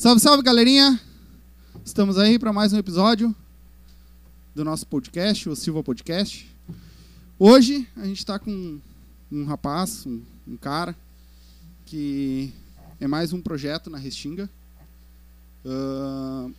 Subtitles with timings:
[0.00, 0.98] Salve, salve, galerinha!
[1.84, 3.36] Estamos aí para mais um episódio
[4.54, 6.50] do nosso podcast, o Silva Podcast.
[7.38, 8.80] Hoje a gente está com
[9.30, 10.96] um rapaz, um, um, cara,
[11.84, 12.50] que
[12.98, 14.48] é mais um projeto na Restinga.
[15.66, 16.50] Uh,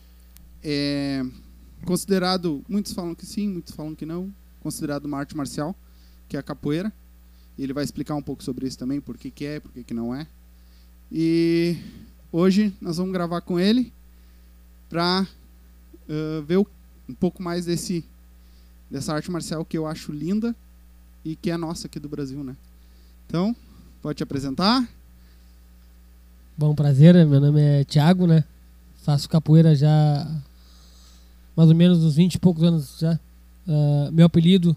[0.64, 1.26] é
[1.84, 5.76] considerado, muitos falam que sim, muitos falam que não, considerado uma arte marcial,
[6.30, 6.94] que é a capoeira.
[7.58, 9.96] Ele vai explicar um pouco sobre isso também, por que, que é, por que, que
[9.96, 10.28] não é.
[11.12, 11.76] E
[12.32, 13.91] hoje nós vamos gravar com ele
[14.89, 15.27] para
[16.08, 18.05] uh, ver um pouco mais desse
[18.89, 20.53] dessa arte marcial que eu acho linda
[21.23, 22.55] e que é nossa aqui do Brasil, né?
[23.25, 23.55] Então,
[24.02, 24.86] pode te apresentar?
[26.58, 28.44] Bom, prazer, meu nome é Thiago, né?
[29.03, 30.27] Faço capoeira já
[31.55, 33.13] mais ou menos uns 20 e poucos anos já.
[33.67, 34.75] Uh, meu apelido,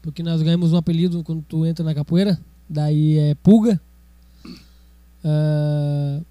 [0.00, 3.80] porque nós ganhamos um apelido quando tu entra na capoeira, daí é Pulga.
[5.24, 6.24] Uh,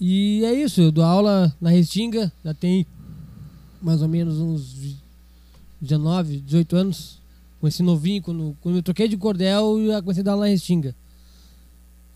[0.00, 2.86] e é isso, eu dou aula na Restinga, já tem
[3.80, 4.96] mais ou menos uns
[5.80, 7.18] 19, 18 anos.
[7.60, 10.94] Comecei novinho, quando, quando eu troquei de cordel, eu comecei a dar aula na Restinga.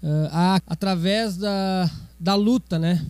[0.02, 3.04] Uh, a, através da, da luta, né?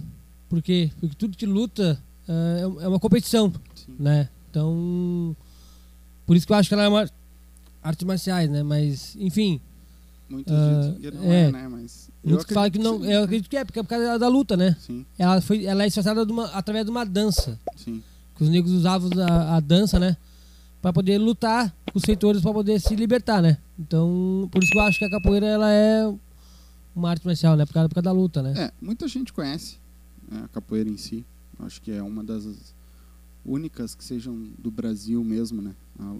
[0.48, 3.96] Porque, porque tudo que luta uh, é uma competição, Sim.
[3.98, 4.28] né?
[4.50, 5.36] Então,
[6.26, 7.08] por isso que eu acho que ela é uma
[7.82, 8.62] artes marciais, né?
[8.62, 9.60] Mas, enfim.
[10.28, 11.68] Muita uh, gente não é, é, né?
[11.68, 13.00] Mas Muitos falam que não.
[13.00, 14.76] Que eu acredito que é, porque é por causa da luta, né?
[14.80, 15.06] Sim.
[15.18, 17.58] Ela, foi, ela é disfarçada de uma, através de uma dança.
[17.76, 18.02] Sim.
[18.34, 20.16] Que os negros usavam a, a dança, né?
[20.82, 23.58] Para poder lutar com os feitores, para poder se libertar, né?
[23.78, 26.12] Então, por isso que eu acho que a capoeira ela é
[26.94, 27.64] uma arte marcial, né?
[27.64, 28.54] Por causa, por causa da luta, né?
[28.56, 29.78] É, muita gente conhece
[30.30, 31.24] né, a capoeira em si.
[31.60, 32.74] Acho que é uma das
[33.44, 35.74] únicas que sejam do Brasil mesmo, né?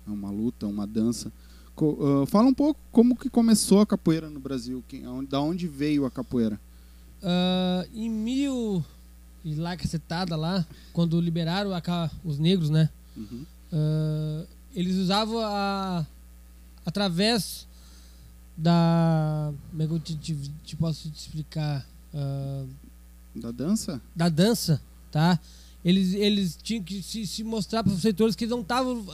[0.06, 1.30] É uma luta, uma dança.
[1.84, 6.04] Uh, fala um pouco como que começou a capoeira no Brasil, que, da onde veio
[6.04, 6.60] a capoeira?
[7.22, 8.84] Uh, em mil
[9.44, 12.90] e lá cacetada lá, quando liberaram a, os negros, né?
[13.16, 13.44] Uhum.
[13.72, 16.06] Uh, eles usavam a,
[16.84, 17.66] através
[18.56, 19.52] da.
[19.70, 21.86] Como é que eu te, te, te posso te explicar?
[23.34, 24.00] da dança?
[24.16, 25.38] Da dança, tá?
[25.84, 29.04] Eles, eles tinham que se, se mostrar para os setores que eles não estavam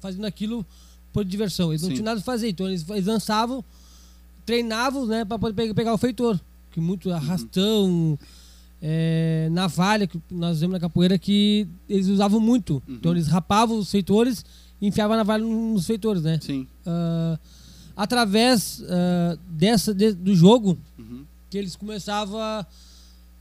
[0.00, 0.64] fazendo aquilo
[1.12, 1.70] por diversão.
[1.70, 1.96] Eles não Sim.
[1.96, 2.48] tinham nada a fazer.
[2.48, 3.64] Então eles, eles dançavam,
[4.46, 6.40] treinavam, né, para poder pegar o feitor.
[6.70, 7.14] Que muito uhum.
[7.14, 8.18] arrastão, uhum.
[8.80, 12.82] é, navalha, que nós vemos na capoeira, que eles usavam muito.
[12.88, 12.94] Uhum.
[12.94, 14.44] Então eles rapavam os feitores
[14.80, 16.38] e enfiavam a navalha nos feitores, né?
[16.40, 16.66] Sim.
[16.86, 17.38] Uh,
[17.94, 21.24] através uh, dessa, de, do jogo, uhum.
[21.50, 22.66] que eles começavam a,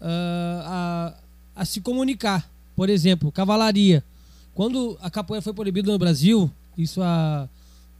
[0.02, 1.14] a,
[1.56, 2.50] a se comunicar.
[2.76, 4.04] Por exemplo, cavalaria.
[4.54, 7.48] Quando a capoeira foi proibida no Brasil, isso a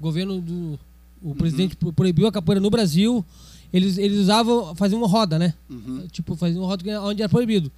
[0.02, 0.80] governo do.
[1.22, 1.36] O uhum.
[1.36, 3.24] presidente proibiu a capoeira no Brasil.
[3.72, 5.54] Eles, eles usavam, faziam uma roda, né?
[5.70, 6.08] Uhum.
[6.12, 7.72] Tipo, faziam uma roda onde era proibido.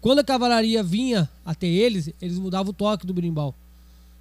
[0.00, 3.54] Quando a cavalaria vinha até eles, eles mudavam o toque do berimbau.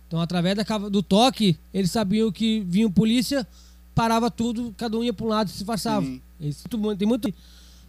[0.07, 3.47] Então, através da, do toque, eles sabiam que vinha polícia,
[3.93, 6.05] parava tudo, cada um ia para um lado e se disfarçava.
[6.41, 6.63] Eles,
[6.97, 7.33] tem muito,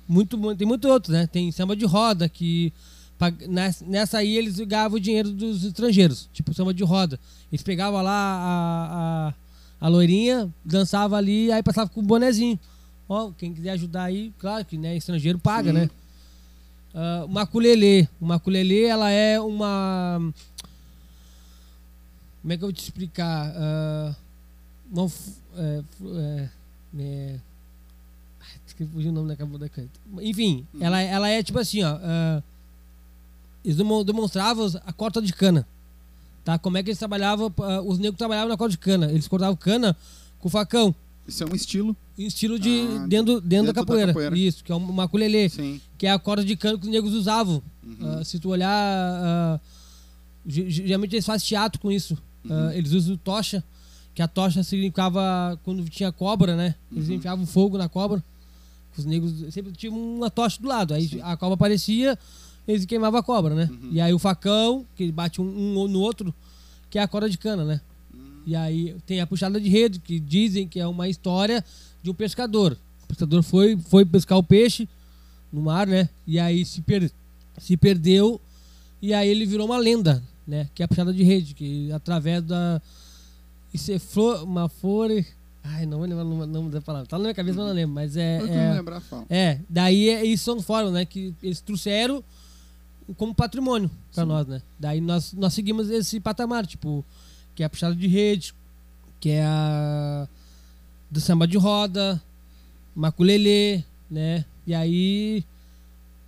[0.07, 1.27] muito, tem muito outros, né?
[1.27, 2.73] Tem samba de roda que
[3.87, 7.19] Nessa aí eles ganhavam o dinheiro dos estrangeiros, tipo samba de roda.
[7.51, 9.35] Eles pegavam lá a,
[9.81, 12.59] a, loirinha, dançava ali, aí passava com o bonezinho.
[13.09, 15.79] Ó, quem quiser ajudar aí, claro que né, estrangeiro paga, Sim.
[15.79, 15.91] né?
[16.95, 18.09] Uh, uma maculelê.
[18.21, 20.33] Uma maculelê, ela é uma.
[22.41, 23.51] Como é que eu vou te explicar?
[23.51, 24.17] Uh,
[24.91, 25.13] uma,
[25.57, 25.83] é,
[26.17, 26.49] é,
[26.99, 27.41] é,
[28.93, 29.91] fugiu o nome da cabo da canta.
[30.21, 30.83] Enfim, uhum.
[30.83, 31.97] ela, ela é tipo assim, ó.
[31.97, 32.43] Uh,
[33.65, 35.67] eles demonstravam a corta de cana.
[36.47, 36.57] Tá?
[36.57, 39.11] Como é que eles trabalhavam, uh, os negros trabalhavam na corta de cana.
[39.11, 39.97] Eles cortavam cana
[40.39, 40.95] com facão.
[41.27, 41.97] Isso é um estilo?
[42.17, 44.07] estilo de ah, dentro, dentro, dentro, da, capoeira.
[44.07, 44.39] da, capoeira.
[44.39, 45.49] Isso, que é uma maculelê.
[45.49, 45.81] Sim.
[45.99, 47.61] Que é a corda de cana que os negros usavam.
[47.83, 48.21] Uhum.
[48.21, 49.61] Uh, se tu olhar, uh,
[50.47, 52.17] geralmente eles fazem teatro com isso.
[52.49, 52.71] Uhum.
[52.71, 53.65] eles usam tocha,
[54.15, 56.77] que a tocha significava quando tinha cobra, né?
[56.93, 57.15] Eles uhum.
[57.17, 58.23] enfiavam fogo na cobra.
[58.97, 60.95] Os negros sempre tinham uma tocha do lado.
[60.95, 61.21] Aí Sim.
[61.23, 62.17] a cobra aparecia,
[62.67, 63.69] eles queimavam a cobra, né?
[63.71, 63.91] Uhum.
[63.93, 66.35] E aí o facão, que bate um, um, no outro,
[66.91, 67.81] que é a corda de cana, né?
[68.13, 68.21] Uhum.
[68.47, 71.65] E aí tem a puxada de rede, que dizem que é uma história
[72.03, 72.77] de um pescador.
[73.05, 74.89] O pescador foi, foi pescar o peixe
[75.53, 76.09] no mar, né?
[76.27, 77.11] E aí se, per,
[77.59, 78.41] se perdeu,
[79.01, 80.69] e aí ele virou uma lenda, né?
[80.75, 82.83] Que é a puxada de rede, que através da.
[83.73, 85.11] Isso é flor, uma flor.
[85.63, 87.09] Ai, não vou lembrar o nome da palavra.
[87.09, 87.95] Tá na minha cabeça, mas não lembro.
[87.95, 88.41] Mas é.
[88.41, 89.25] Eu é, lembrar, fala.
[89.29, 91.05] É, daí é, isso são fóruns, né?
[91.05, 92.25] Que eles trouxeram
[93.15, 94.61] como patrimônio para nós, né?
[94.79, 97.05] Daí nós, nós seguimos esse patamar, tipo,
[97.55, 98.53] que é a puxada de rede,
[99.21, 100.27] que é a
[101.11, 102.21] do samba de roda,
[102.95, 104.45] maculelê, né?
[104.67, 105.45] E aí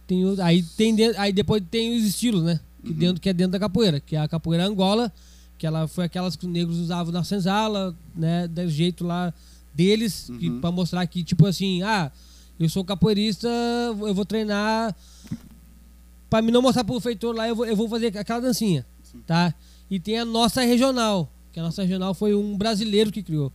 [0.07, 2.61] tem o- aí tem aí depois tem os estilos, né?
[2.85, 5.13] Que dentro que é dentro da capoeira, que é a capoeira Angola,
[5.59, 9.35] que ela foi aquelas que os negros usavam na senzala, né, do jeito lá
[9.75, 10.61] deles, Uhum.
[10.61, 12.11] para mostrar que tipo assim, ah,
[12.59, 14.95] eu sou capoeirista, eu vou treinar
[16.29, 18.87] para me não mostrar pro feitor lá, eu vou, eu vou fazer aquela dancinha,
[19.27, 19.55] tá?
[19.91, 23.53] E tem a nossa regional, que a nossa regional foi um brasileiro que criou.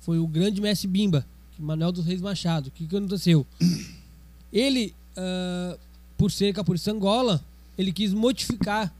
[0.00, 1.26] Foi o grande mestre Bimba,
[1.58, 2.68] Manuel dos Reis Machado.
[2.68, 3.44] O que, que aconteceu?
[4.52, 5.76] Ele, ah,
[6.16, 7.44] por ser capoeirista Angola,
[7.76, 8.94] ele quis modificar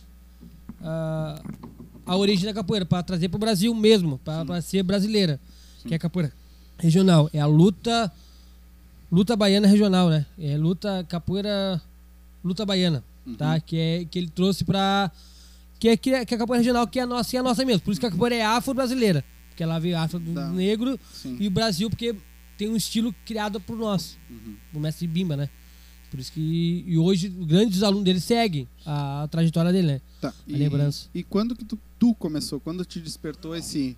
[0.83, 1.41] ah,
[2.05, 5.41] a origem da capoeira para trazer para o Brasil mesmo, para ser brasileira,
[5.87, 6.33] que é a capoeira
[6.79, 7.31] regional.
[7.33, 8.13] É a luta
[9.11, 10.27] luta baiana regional, né?
[10.39, 11.81] É luta capoeira
[12.47, 13.03] luta baiana,
[13.37, 13.59] tá?
[13.61, 15.11] Que é que ele trouxe para
[15.79, 17.43] que é, que é que é a capoeira regional que é a nossa e a
[17.43, 17.83] nossa mesmo.
[17.83, 20.49] Por isso que a capoeira é afro-brasileira, porque ela veio afro do Tá.
[20.51, 21.37] negro Sim.
[21.41, 22.15] e o Brasil porque
[22.57, 24.55] tem um estilo criado por nós, Uhum.
[24.75, 25.49] o mestre Bimba, né?
[26.11, 30.01] Por isso que e hoje grandes alunos dele seguem a, a trajetória dele, né?
[30.21, 30.29] Tá.
[30.29, 31.09] A lembrança.
[31.13, 32.61] E quando que tu, tu começou?
[32.61, 33.97] Quando te despertou esse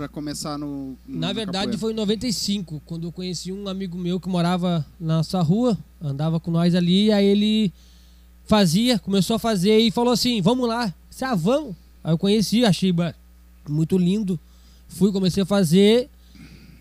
[0.00, 4.30] Pra começar no Na verdade foi em 95, quando eu conheci um amigo meu que
[4.30, 7.70] morava na nossa rua, andava com nós ali, aí ele
[8.46, 10.94] fazia, começou a fazer e falou assim: "Vamos lá".
[11.10, 11.76] Disse, ah, vamos.
[12.02, 12.94] Aí eu conheci, achei
[13.68, 14.40] muito lindo.
[14.88, 16.08] Fui, comecei a fazer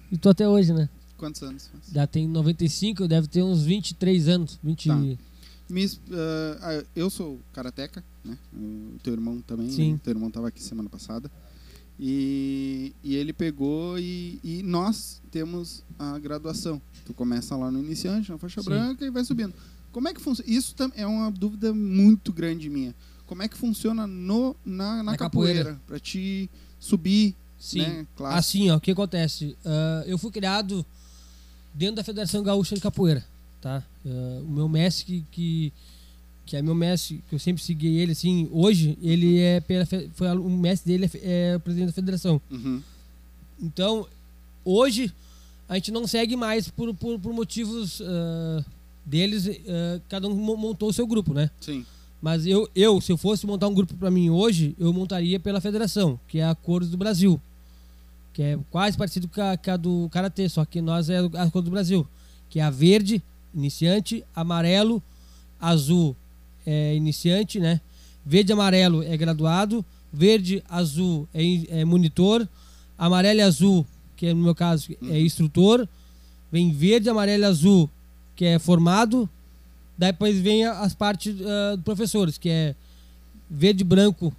[0.09, 0.87] e tô até hoje, né?
[1.17, 1.69] Quantos anos?
[1.93, 4.95] Já tem 95, deve ter uns 23 anos, 20 Tá.
[5.69, 8.37] Me es- ah, ah, eu sou karateca, né?
[8.55, 9.69] O teu irmão também.
[9.69, 9.91] Sim.
[9.91, 9.99] né?
[10.05, 11.29] Teu irmão estava aqui semana passada.
[11.99, 16.81] E, e ele pegou e, e nós temos a graduação.
[17.05, 18.69] Tu começa lá no iniciante, na faixa Sim.
[18.69, 19.53] branca e vai subindo.
[19.91, 20.49] Como é que funciona?
[20.49, 22.95] Isso é uma dúvida muito grande minha.
[23.25, 25.59] Como é que funciona no, na, na Na capoeira?
[25.59, 25.81] capoeira.
[25.87, 26.49] Pra te
[26.79, 27.79] subir, Sim.
[27.79, 28.07] né?
[28.15, 28.37] Classe.
[28.37, 29.57] Assim, ó, o que acontece?
[29.65, 30.85] Ah, eu fui criado
[31.73, 33.25] dentro da Federação Gaúcha de Capoeira,
[33.61, 33.83] tá?
[34.05, 35.73] Ah, o meu mestre, que, que,
[36.49, 39.85] que é meu mestre, que eu sempre segui ele, assim, hoje, ele é pela,
[40.15, 42.41] foi o mestre dele é é, o presidente da federação.
[42.49, 42.81] Uhum.
[43.61, 44.07] Então,
[44.65, 45.13] hoje,
[45.67, 48.65] a gente não segue mais por, por, por motivos ah,
[49.05, 51.51] deles, ah, cada um mo- montou o seu grupo, né?
[51.61, 51.85] Sim.
[52.19, 55.61] Mas eu, eu, se eu fosse montar um grupo pra mim hoje, eu montaria pela
[55.61, 57.39] federação, que é a Cores do Brasil.
[58.33, 61.51] Que é quase parecido com a, com a do Karatê, só que nós é a
[61.51, 62.07] Cores do Brasil.
[62.49, 63.21] Que é a verde,
[63.53, 65.01] iniciante, amarelo,
[65.61, 66.15] azul
[66.65, 67.81] é iniciante, né?
[68.25, 72.47] Verde e amarelo é graduado, verde, azul é, é monitor,
[72.97, 73.85] amarelo e azul,
[74.15, 75.87] que é, no meu caso é instrutor,
[76.51, 77.89] vem verde, amarelo e azul,
[78.35, 79.29] que é formado,
[79.99, 82.73] Daí depois vem as partes ah, dos professores, que é
[83.49, 84.33] verde e branco,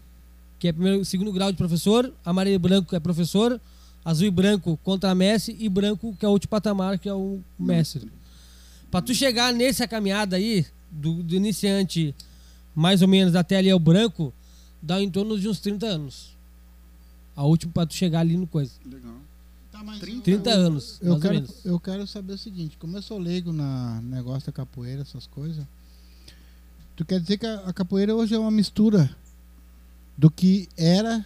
[0.59, 3.61] que é primeiro, segundo grau de professor, amarelo e branco, que é professor,
[4.03, 8.11] azul e branco, contramestre, e branco, que é o último patamar, que é o mestre.
[8.91, 12.15] Pra tu chegar nessa caminhada aí, do, do iniciante,
[12.75, 14.33] mais ou menos até ali é o branco,
[14.83, 16.37] dá em torno de uns 30 anos.
[17.37, 18.73] A última pra tu chegar ali no coisa.
[18.85, 19.15] Legal.
[19.73, 21.65] Tá, mas 30 eu- anos, Eu mais ou quero, menos.
[21.65, 25.65] eu quero saber o seguinte, como eu sou leigo na negócio da capoeira, essas coisas,
[26.97, 29.15] tu quer dizer que a, a capoeira hoje é uma mistura
[30.19, 31.25] do que era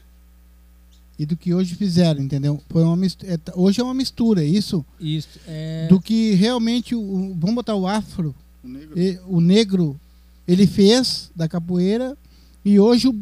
[1.18, 2.62] e do que hoje fizeram, entendeu?
[2.68, 4.84] Foi uma mistura, hoje é uma mistura, é isso?
[5.00, 5.40] Isso.
[5.48, 8.34] É, Do que realmente, o- vamos botar o afro,
[8.64, 8.98] O negro.
[8.98, 10.00] e- o negro,
[10.48, 12.16] ele fez da capoeira
[12.64, 13.12] e hoje, o,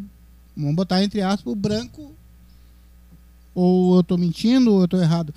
[0.57, 2.13] vamos botar entre aspas, o branco,
[3.55, 5.35] ou eu tô mentindo ou eu tô errado,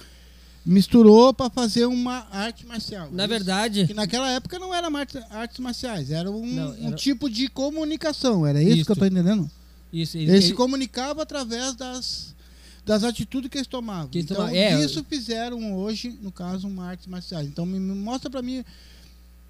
[0.66, 3.10] misturou para fazer uma arte marcial.
[3.12, 3.30] na Isso.
[3.30, 4.88] verdade, Que naquela época não era
[5.32, 8.86] artes marciais, era um, Não, um era- tipo de comunicação, era isso, Isso.
[8.86, 9.50] que eu tô entendendo?
[9.94, 12.34] isso, Ele, ele- se comunicava através das,
[12.86, 14.08] das atitudes que eles tomavam.
[14.10, 17.48] Que eles então, tomavam- é, isso fizeram hoje, no caso, uma artes marciais.
[17.48, 18.64] Então, me, me mostra para mim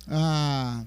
[0.08, 0.84] a,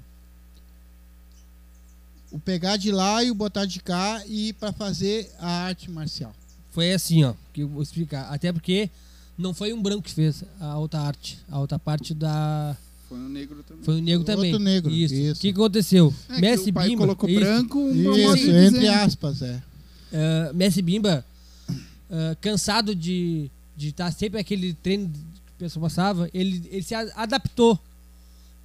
[2.31, 6.35] o pegar de lá e o botar de cá e para fazer a arte marcial.
[6.71, 8.29] Foi assim, ó, que eu vou explicar.
[8.33, 8.91] Até porque
[9.37, 11.39] não foi um branco que fez a outra arte.
[11.51, 12.77] A outra parte da.
[13.09, 13.85] Foi o negro também.
[13.85, 14.59] Foi o negro Outro também.
[14.59, 15.15] negro, Isso.
[15.15, 15.41] O isso.
[15.41, 16.15] que que aconteceu?
[16.29, 17.01] É, que Messi o pai Bimba.
[17.05, 17.41] colocou isso.
[17.41, 19.63] branco, um Isso, de entre aspas, é.
[20.13, 21.25] Ah, Messi Bimba,
[22.11, 25.19] ah, cansado de de estar sempre aquele treino que
[25.55, 27.79] o pessoal passava, ele, ele se adaptou.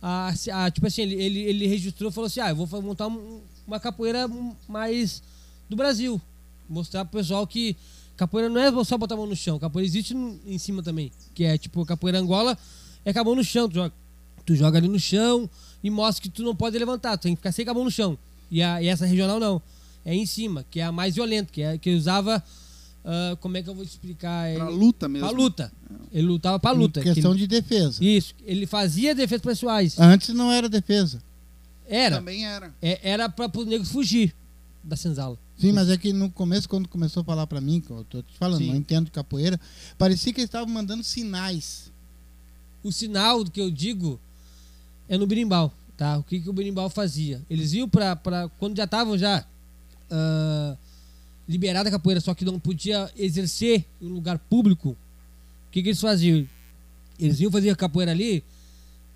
[0.05, 3.39] A, a- tipo assim, ele, ele, ele registrou falou assim: ah, eu vou montar um-
[3.65, 4.29] uma capoeira
[4.67, 5.23] mais
[5.69, 6.21] do Brasil.
[6.69, 7.75] Mostrar pro pessoal que
[8.17, 11.09] capoeira não é só botar a mão no chão, capoeira existe em cima também.
[11.33, 12.57] Que é tipo, capoeira Angola
[13.05, 13.69] é com a mão no chão.
[13.69, 13.93] Tu joga,
[14.45, 15.49] tu joga ali no chão
[15.81, 17.85] e mostra que tu não pode levantar, tu tem que ficar sem com a mão
[17.85, 18.17] no chão.
[18.51, 19.61] E, a, e essa regional não.
[20.05, 22.43] É em cima, que é a mais violenta, que é que usava.
[23.05, 24.53] Ah, como é que eu vou te explicar?
[24.55, 25.27] Pra Ele- luta mesmo.
[25.27, 25.71] Pra luta.
[26.11, 26.99] Ele lutava pra luta.
[26.99, 28.03] Em questão que de defesa.
[28.03, 29.99] ele- Isso, ele fazia defesas pessoais.
[29.99, 31.21] Antes não era defesa.
[31.87, 32.17] Era.
[32.17, 32.73] Também era.
[32.81, 34.33] É, era pra os negros fugir
[34.83, 35.37] da senzala.
[35.57, 38.21] Sim, mas é que no começo, quando começou a falar pra mim, que eu tô
[38.21, 38.69] te falando, Sim.
[38.69, 39.59] não entendo de capoeira,
[39.97, 41.91] parecia que eles estavam mandando sinais.
[42.83, 44.19] O sinal que eu digo
[45.07, 46.17] é no berimbau, tá?
[46.17, 47.41] O que, que o berimbau fazia?
[47.49, 49.45] Eles iam pra, pra quando já estavam já
[50.11, 50.75] ah,
[51.47, 56.01] liberada a capoeira, só que não podia exercer em lugar público, o que, que eles
[56.01, 56.47] faziam?
[57.19, 58.43] Eles iam fazer a capoeira ali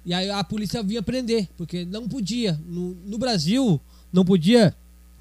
[0.06, 2.58] e aí a polícia vinha prender, porque não podia.
[2.66, 3.80] No, no Brasil,
[4.12, 4.74] não podia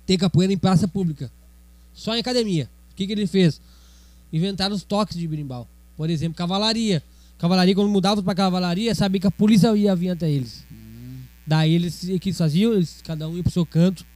[0.07, 1.31] ter capoeira em praça pública,
[1.93, 2.71] só em academia.
[2.93, 3.61] O que, que ele fez?
[4.33, 5.69] Inventaram os toques de berimbau.
[5.97, 7.03] Por exemplo, cavalaria.
[7.37, 10.65] Cavalaria, quando mudavam pra cavalaria, sabia que a polícia ia vir até eles.
[11.45, 12.73] Daí eles, que faziam?
[12.73, 14.07] Eles, cada um ia pro seu canto.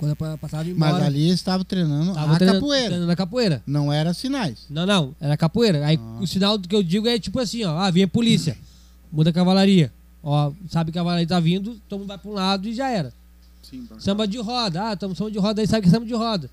[0.00, 0.94] Quando pa- passava embora.
[0.94, 2.86] Mas ali eles estavam treinando tava a treinando- capoeira.
[2.86, 3.62] treinando a capoeira.
[3.66, 4.64] Não era sinais.
[4.70, 5.86] Não, não, era capoeira.
[5.86, 6.18] Aí Ah.
[6.20, 7.78] o sinal que eu digo é tipo assim, ó.
[7.78, 8.56] Ah, vem a polícia.
[9.12, 9.92] Muda a cavalaria.
[10.22, 12.88] Ó, sabe que a cavalaria tá vindo, todo mundo vai pra um lado e já
[12.88, 13.12] era.
[13.62, 14.88] Sim, Samba de roda.
[14.88, 16.50] Ah, estamos samba de roda aí, sabe que é samba de roda.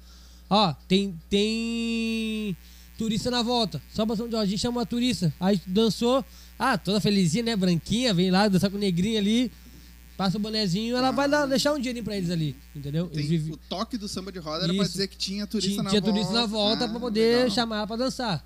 [0.50, 2.56] Ó, tem, tem
[2.98, 3.82] turista na volta.
[3.94, 5.34] Samba samba de roda, a gente chama a turista.
[5.40, 6.24] Aí dançou.
[6.60, 7.56] Ah, toda felizinha, né?
[7.56, 9.52] Branquinha, vem lá dançar com o negrinho ali.
[10.18, 13.06] Passa o bonezinho, ela vai dar, deixar um dinheirinho pra eles ali, entendeu?
[13.08, 15.70] Tem- Eles vivem- O toque do samba de roda era pra dizer que tinha turista
[15.70, 16.14] tinha, na tinha volta.
[16.16, 17.50] turista na volta Ah, pra poder legal.
[17.52, 18.44] chamar pra dançar,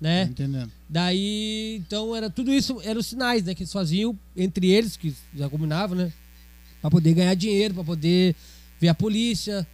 [0.00, 0.22] né?
[0.24, 0.72] entendendo?
[0.88, 5.14] Daí, então, era tudo isso, eram os sinais, né, que eles faziam entre eles, que
[5.34, 6.10] já combinavam, né?
[6.80, 8.34] Pra poder ganhar dinheiro, pra poder
[8.80, 9.66] ver a polícia.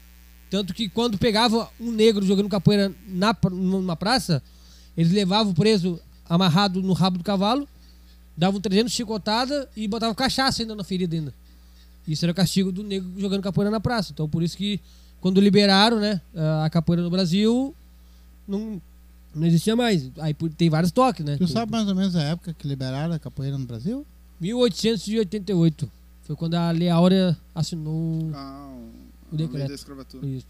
[0.50, 4.42] Tanto que quando pegava um negro jogando capoeira na, numa praça,
[4.96, 7.68] eles levavam o preso amarrado no rabo do cavalo,
[8.38, 11.34] davam 300 chicotada e botavam cachaça ainda na ferida ainda.
[12.06, 14.12] Isso era o castigo do negro jogando capoeira na praça.
[14.12, 14.80] Então, por isso que
[15.20, 16.20] quando liberaram, né,
[16.64, 17.74] a capoeira no Brasil,
[18.46, 18.80] não,
[19.34, 20.08] não existia mais.
[20.18, 21.34] Aí tem vários toques, né?
[21.34, 24.06] Tu Tem- sabe mais ou menos a época que liberaram a capoeira no Brasil?
[24.40, 25.90] 1888.
[26.22, 28.68] Foi quando a Lei Áurea assinou Ah,
[29.30, 29.68] O o lei decreto.
[29.68, 30.26] da escravatura.
[30.26, 30.46] isso.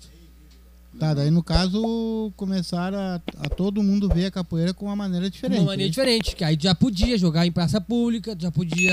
[0.98, 5.30] Tá, daí no caso começaram a, a todo mundo ver a capoeira com uma maneira
[5.30, 5.60] diferente.
[5.60, 5.90] uma maneira né?
[5.90, 8.92] diferente, que aí já podia jogar em praça pública, já podia.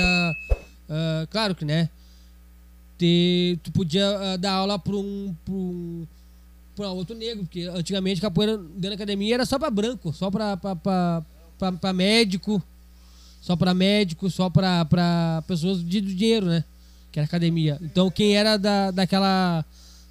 [0.88, 1.88] ah, claro que, né?
[2.96, 6.06] Ter, tu podia ah, dar aula pra um, pra um.
[6.76, 10.56] pra outro negro, porque antigamente capoeira dentro da academia era só pra branco, só pra,
[10.56, 12.62] pra médico,
[13.42, 16.62] só pra médico, só pra pessoas de de dinheiro, né?
[17.10, 17.78] Que era academia.
[17.82, 19.64] Então quem era da, daquela,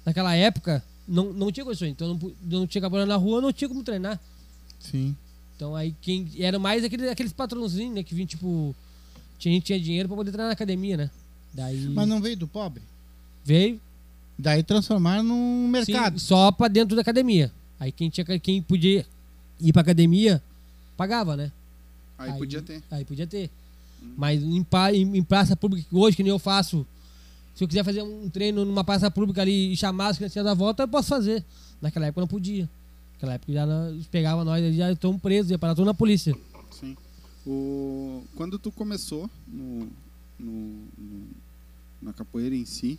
[0.04, 1.90] daquela época não, não tinha condições.
[1.90, 4.20] Então não, não tinha capoeira na rua, não tinha como treinar.
[4.80, 5.16] Sim.
[5.56, 8.02] Então aí quem era mais aqueles, aqueles patrãozinhos, né?
[8.02, 8.74] Que vinha tipo.
[9.38, 11.10] Tinha, gente tinha dinheiro pra poder treinar na academia, né?
[11.52, 12.82] Daí Mas não veio do pobre?
[13.44, 13.80] veio
[14.38, 16.18] Daí transformaram num mercado.
[16.18, 17.50] sim, só pra dentro da academia.
[17.80, 19.06] Aí quem, tinha, quem podia
[19.60, 20.42] ir pra academia
[20.96, 21.50] pagava, né?
[22.18, 22.82] Aí, podia ter.
[22.90, 23.50] Aí podia ter.
[24.16, 26.86] Mas em, em- em praça pública, hoje, que nem eu faço,
[27.56, 30.54] se eu quiser fazer um treino numa praça pública ali e chamar as crianças da
[30.54, 31.44] volta, eu posso fazer.
[31.82, 32.68] Naquela época eu não podia.
[33.14, 36.36] Naquela época já eles pegavam nós, já estão presos, ia parar tudo na polícia.
[36.70, 36.94] Sim.
[37.46, 38.22] O...
[38.36, 39.88] Quando tu começou no,
[40.38, 41.28] no- no-
[42.02, 42.98] na capoeira em si,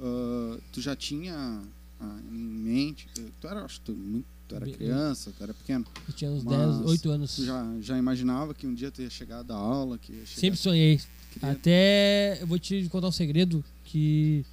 [0.00, 1.62] ah, tu já tinha
[2.00, 3.06] ah, em mente.
[3.40, 5.86] Tu era, acho que tu, muito, tu era criança, tu era pequeno.
[6.08, 7.36] Eu tinha uns Mas 10, 8 anos.
[7.36, 10.26] Tu já, já imaginava que um dia tu ia chegar a dar aula, que ia
[10.26, 11.00] chegar Sempre sonhei.
[11.32, 14.44] queria- Até eu vou te contar um segredo que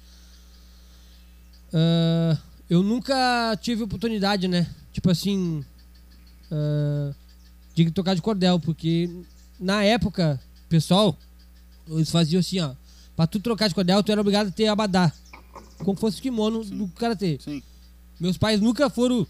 [1.74, 2.38] ah,
[2.70, 4.68] eu nunca tive oportunidade, né?
[4.92, 5.64] Tipo assim,
[6.50, 7.12] ah,
[7.74, 9.10] de tocar de cordel, porque
[9.58, 11.16] na época, pessoal,
[11.88, 12.74] eles faziam assim, ó,
[13.16, 15.12] pra tu trocar de cordel, tu era obrigado a ter abadá,
[15.78, 16.76] como fosse o kimono Sim.
[16.78, 17.38] do karatê.
[17.42, 17.60] Sim.
[18.20, 19.26] Meus pais nunca foram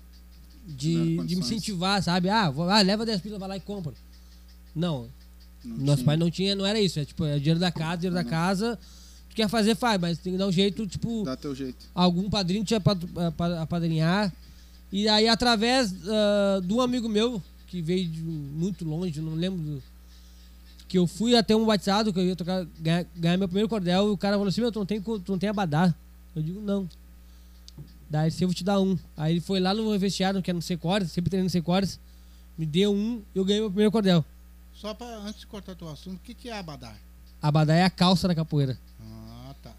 [0.66, 2.28] de, de me incentivar, sabe?
[2.28, 3.95] Ah, vou- ah, leva 10 pilas, vai lá e compra.
[4.75, 5.09] Não,
[5.64, 6.07] Não nosso tinha.
[6.07, 7.00] pai não tinha, não era isso.
[7.00, 8.78] É tipo, é dinheiro da casa, dinheiro da casa.
[9.32, 11.86] Tu quer fazer, faz, mas tem que dar um jeito, tipo, Dá teu jeito.
[11.94, 12.94] algum padrinho tinha pra
[13.34, 14.30] pra- apadrinhar.
[14.92, 19.58] E aí, através ah, de um amigo meu, que veio de muito longe, não lembro
[19.62, 19.82] do-
[20.86, 24.08] que eu fui até um batizado, que eu ia tocar, ganhar, ganhar meu primeiro cordel,
[24.08, 25.94] e o cara falou assim, meu, tu não tem, tu não tem abadá.
[26.36, 26.86] Eu digo, não.
[28.10, 28.98] Daí ele disse, eu vou te dar um.
[29.16, 31.98] Aí ele foi lá no vestiário, que era no Secores, sempre treinando no Secores,
[32.58, 34.22] me deu um, eu ganhei meu primeiro cordel.
[34.74, 36.94] Só pra, antes de cortar teu assunto, o que, que é abadar?
[37.40, 38.78] Abadá é a calça da capoeira.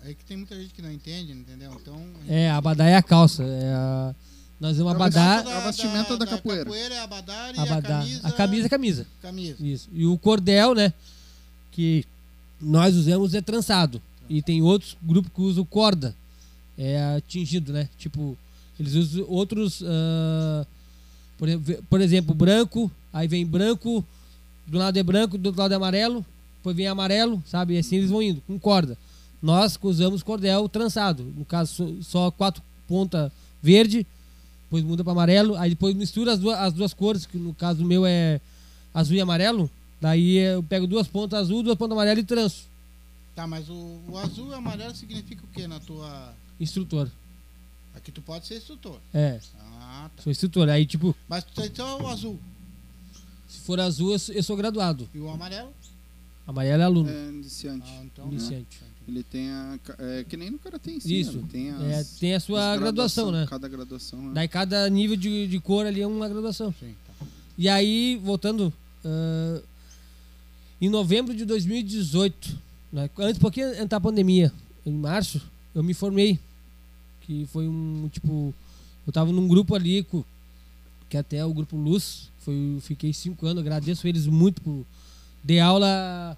[0.05, 1.72] É que tem muita gente que não entende, entendeu?
[1.81, 2.01] Então.
[2.27, 3.43] É, a abadá é a calça.
[3.43, 4.15] É a...
[4.60, 6.63] Nós vamos É abadá, vestido- a vestimenta da capoeira.
[6.65, 7.77] capoeira é abadar e abadá.
[7.77, 8.27] a camisa.
[8.27, 9.07] A camisa é camisa.
[9.22, 9.55] camisa.
[9.65, 9.89] Isso.
[9.93, 10.93] E o cordel, né?
[11.72, 12.05] Que
[12.62, 14.01] nós usamos é trançado.
[14.29, 16.15] E tem outros grupos que usam corda.
[16.77, 17.89] É tingido, né?
[17.98, 18.38] Tipo,
[18.79, 19.83] eles usam outros.
[19.86, 20.65] ah,
[21.38, 22.91] por, exemplo- por exemplo, branco.
[23.12, 24.03] Aí vem branco.
[24.65, 26.25] Do lado é branco, do outro lado é amarelo.
[26.57, 27.74] Depois vem amarelo, sabe?
[27.74, 28.98] E assim eles vão indo, com corda.
[29.44, 31.24] Nós usamos cordel trançado.
[31.38, 33.32] No caso, só- quatro ponta
[33.62, 34.08] verde,
[34.64, 37.84] depois muda para amarelo, aí depois mistura as duas, as duas cores, que no caso
[37.84, 38.40] o meu é
[38.94, 39.70] azul e amarelo.
[40.02, 42.66] Daí eu pego duas pontas azul, duas pontas amarelo e tranço.
[43.36, 46.34] Tá, mas o, o azul e o amarelo significa o que na tua.
[46.60, 47.10] Instrutor.
[47.96, 49.00] Aqui tu pode ser instrutor.
[49.14, 50.24] É, Ah, tá.
[50.24, 50.68] sou instrutor.
[50.70, 52.40] Aí, tipo, Mas tu tem só o azul.
[53.48, 55.08] se for azul, eu sou, eu sou graduado.
[55.14, 55.70] E o amarelo?
[56.46, 57.10] Amarelo é aluno.
[57.10, 57.88] É iniciante.
[57.88, 58.28] Ah, então.
[58.28, 58.82] Iniciante.
[59.07, 59.79] Ele tem a.
[60.00, 61.38] É, que nem no karatê em si, Isso.
[61.38, 61.48] né?
[61.51, 63.45] Tem, É, as, tem a sua as graduação, né?
[63.50, 64.22] Cada graduação.
[64.22, 64.31] né?
[64.33, 66.74] Daí cada nível de, de cor ali é uma graduação.
[66.79, 67.25] Sim, tá.
[67.57, 69.62] E aí, voltando, ah,
[70.81, 72.57] em novembro de 2018,
[72.91, 74.51] né, antes um pouquinho antes da pandemia,
[74.86, 75.41] em março,
[75.74, 76.39] eu me formei.
[77.22, 78.53] Que foi um, tipo,
[79.07, 80.05] eu tava num grupo ali,
[81.10, 84.86] que até é o Grupo Luz, foi, fiquei cinco anos, agradeço eles muito por...
[85.43, 86.38] Dei aula,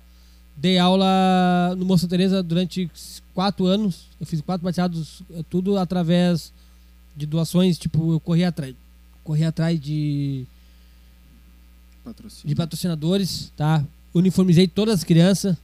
[0.56, 2.90] dei aula no Moça Teresa durante
[3.34, 6.52] quatro anos, eu fiz quatro bateados, eh, tudo através
[7.16, 8.74] de doações, tipo, eu corri atrás,
[9.24, 10.46] corri atrás de
[12.04, 12.48] Patrocínio.
[12.48, 13.84] de patrocinadores, tá?
[14.14, 15.58] Uniformizei todas as crianças,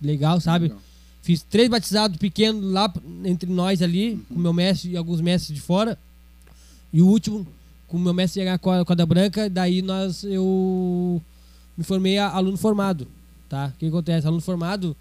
[0.00, 0.64] legal, sabe?
[0.66, 0.80] Legal.
[1.22, 2.92] Fiz três batizados pequenos lá
[3.24, 4.22] entre nós ali, Uhum.
[4.34, 5.98] com meu mestre e alguns mestres de fora.
[6.92, 7.46] E o último,
[7.86, 11.20] com o meu mestre chegar com a corda branca, daí nós eu
[11.76, 13.06] me formei a- aluno formado,
[13.48, 13.72] tá?
[13.74, 14.26] O que acontece?
[14.26, 14.96] Aluno formado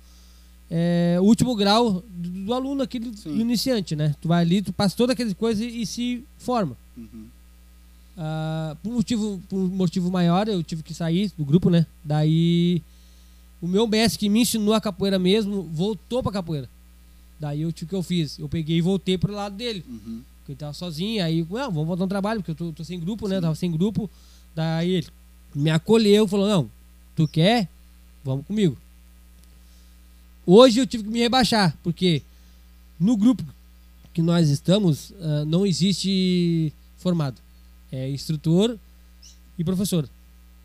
[0.69, 4.15] é o último grau do, do aluno aquele do iniciante, né?
[4.21, 6.75] Tu vai ali, tu passa todas aquelas coisas e, e se forma.
[6.97, 7.25] Uhum.
[8.19, 12.81] Ah, por motivo por um motivo maior eu tive que sair do grupo né daí
[13.61, 16.67] o meu mestre que me ensinou a capoeira mesmo voltou pra capoeira
[17.39, 20.23] daí eu o que eu fiz eu peguei e voltei pro lado dele Uhum.
[20.39, 22.99] porque ele tava sozinho aí não, vamos voltar no trabalho porque eu tô, tô sem
[22.99, 24.09] grupo né tava sem grupo
[24.55, 25.07] daí ele
[25.53, 26.71] me acolheu falou não
[27.15, 27.69] tu quer
[28.27, 28.77] vamos comigo
[30.45, 32.21] hoje eu tive que me rebaixar porque
[32.99, 33.43] no grupo
[34.13, 37.39] que nós estamos ah, não existe formado
[37.91, 38.77] é instrutor
[39.57, 40.07] e professor.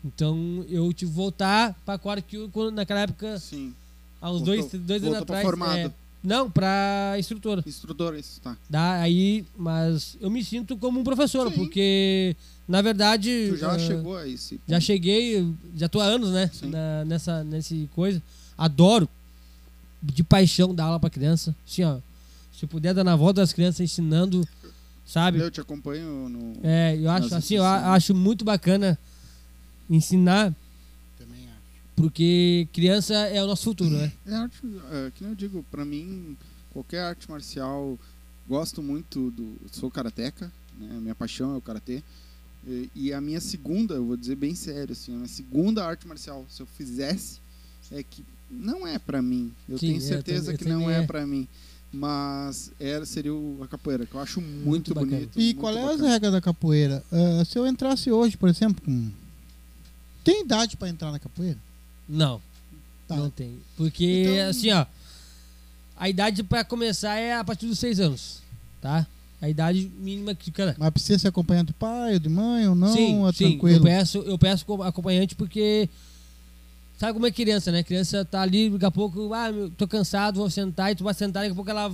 [0.03, 3.73] Então eu tive que voltar para Quara que quando naquela época, Sim.
[4.21, 5.41] há uns Voltou- dois, dois anos atrás.
[5.43, 5.77] formado.
[5.77, 5.91] é,
[6.23, 7.61] não, para instrutor.
[7.65, 8.55] Instrutor, isso, tá.
[8.69, 11.55] Dá, aí, mas eu me sinto como um professor, Sim.
[11.55, 12.35] porque
[12.67, 13.47] na verdade.
[13.49, 14.55] Tu já ah, chegou a esse.
[14.67, 14.85] Já ponto.
[14.85, 16.49] cheguei, já tô há anos, né?
[16.53, 16.69] Sim.
[16.69, 18.21] na- nessa nesse coisa.
[18.57, 19.09] Adoro
[20.01, 21.53] de paixão dar aula para criança.
[21.67, 21.97] Assim, ó,
[22.57, 24.47] se puder dar na volta das crianças ensinando,
[25.05, 25.39] sabe?
[25.39, 26.53] Eu te acompanho no.
[26.63, 28.97] É, eu acho assim, eu acho muito bacana
[29.89, 30.53] ensinar.
[31.95, 34.11] Porque criança é o nosso futuro, né?
[34.25, 34.57] É arte,
[34.91, 36.35] é, que nem eu digo, pra mim,
[36.71, 37.97] qualquer arte marcial,
[38.47, 39.55] gosto muito do.
[39.71, 40.87] Sou karateca, né?
[41.01, 42.03] Minha paixão é o karatê.
[42.65, 46.07] E, e a minha segunda, eu vou dizer bem sério, assim, a minha segunda arte
[46.07, 47.39] marcial, se eu fizesse,
[47.91, 49.51] é que não é pra mim.
[49.67, 51.05] Eu Sim, tenho eu certeza também- eu que não é, é.
[51.05, 51.47] pra mim.
[51.95, 55.39] Mas era, seria o- a capoeira, que eu acho muito, Muito bonito.
[55.39, 57.03] E muito qual é as regras da capoeira?
[57.11, 59.11] Ah, se eu entrasse hoje, por exemplo, com.
[60.23, 61.59] Tem idade pra entrar na capoeira?
[62.07, 62.41] Não,
[63.07, 63.15] Tá.
[63.15, 63.57] não tem.
[63.77, 64.85] Porque, Então- assim, ó,
[65.97, 68.39] a idade para começar é a partir dos seis anos,
[68.81, 69.05] tá?
[69.41, 70.75] A idade mínima que, cara.
[70.79, 72.93] Mas precisa ser acompanhante do pai ou de mãe ou não?
[72.93, 73.77] sim, é sim, tranquilo?
[73.79, 75.89] eu peço, eu peço co- acompanhante porque
[76.97, 77.83] sabe como é criança, né?
[77.83, 81.13] Criança tá ali, daqui a pouco, ah, meu, tô cansado, vou sentar, e tu vai
[81.13, 81.89] sentar, daqui a pouco ela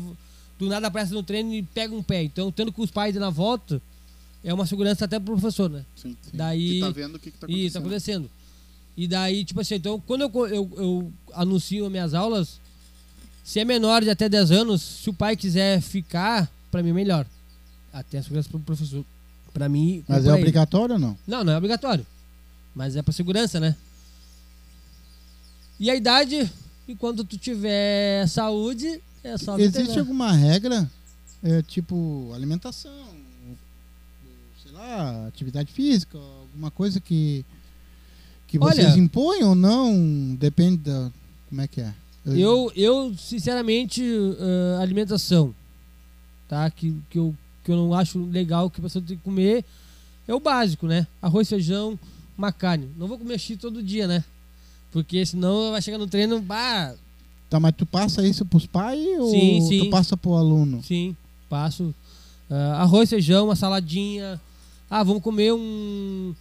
[0.59, 2.21] do nada aparece no treino e pega um pé.
[2.23, 3.81] Então, tendo com os pais na volta,
[4.43, 5.83] é uma segurança até pro professor, né?
[5.95, 6.15] Sim.
[6.33, 7.65] Daí Que tá vendo o que, que tá acontecendo.
[7.65, 8.29] Isso, tá acontecendo.
[8.99, 12.59] E daí, tipo assim, então, quando eu, eu, eu anuncio as minhas aulas,
[13.45, 16.93] se é menor de até 10 anos, se o pai quiser ficar, pra mim é
[16.93, 17.25] melhor.
[17.93, 19.05] Até a segurança pro professor.
[19.53, 20.03] Pra mim.
[20.05, 21.17] Mas é obrigatório ou não?
[21.25, 22.05] Não, não é obrigatório.
[22.75, 23.73] Mas é pra segurança, né?
[25.79, 26.51] E a idade,
[26.85, 30.01] enquanto tu tiver saúde, é só Existe veterinário.
[30.01, 30.91] alguma regra?
[31.41, 32.91] É, tipo, alimentação,
[34.61, 37.45] sei lá, atividade física, alguma coisa que,
[38.49, 40.35] que Olha- vocês impõem ou não?
[40.35, 41.11] Depende da.
[41.47, 41.93] Como é que é?
[42.25, 44.03] Eu, eu sinceramente,
[44.77, 45.53] ah, alimentação,
[46.47, 46.69] tá?
[46.69, 47.33] Que, que, eu,
[47.63, 49.63] que eu não acho legal que a pessoa tem que comer
[50.27, 51.07] é o básico, né?
[51.21, 51.97] Arroz, feijão,
[52.37, 52.87] uma carne.
[52.97, 54.23] Não vou comer X todo dia, né?
[54.91, 56.93] Porque senão vai chegar no treino, bah,
[57.49, 59.79] Tá, mas tu passa isso pros pais ou Sim, sim.
[59.85, 60.83] tu passa pro aluno?
[60.83, 61.15] sim,
[61.49, 61.95] passo.
[62.49, 64.39] ah, arroz, feijão, uma saladinha.
[64.87, 66.35] Ah, vamos comer um.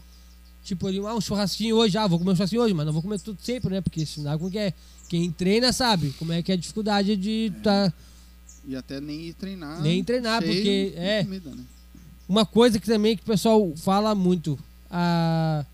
[0.69, 1.97] Tipo ali, ah, um churrasquinho hoje.
[1.97, 3.81] Ah, vou comer um churrasquinho hoje, mas não vou comer tudo sempre, né?
[3.81, 4.75] Porque senão como que é.
[5.09, 7.91] Quem treina sabe como é que é a dificuldade de tá.
[8.67, 9.81] E até nem ir treinar.
[9.81, 11.25] Nem treinar, porque- é.
[11.25, 11.65] comida, né?
[12.29, 14.59] Uma coisa que também que o pessoal fala muito.
[14.91, 15.65] Ah,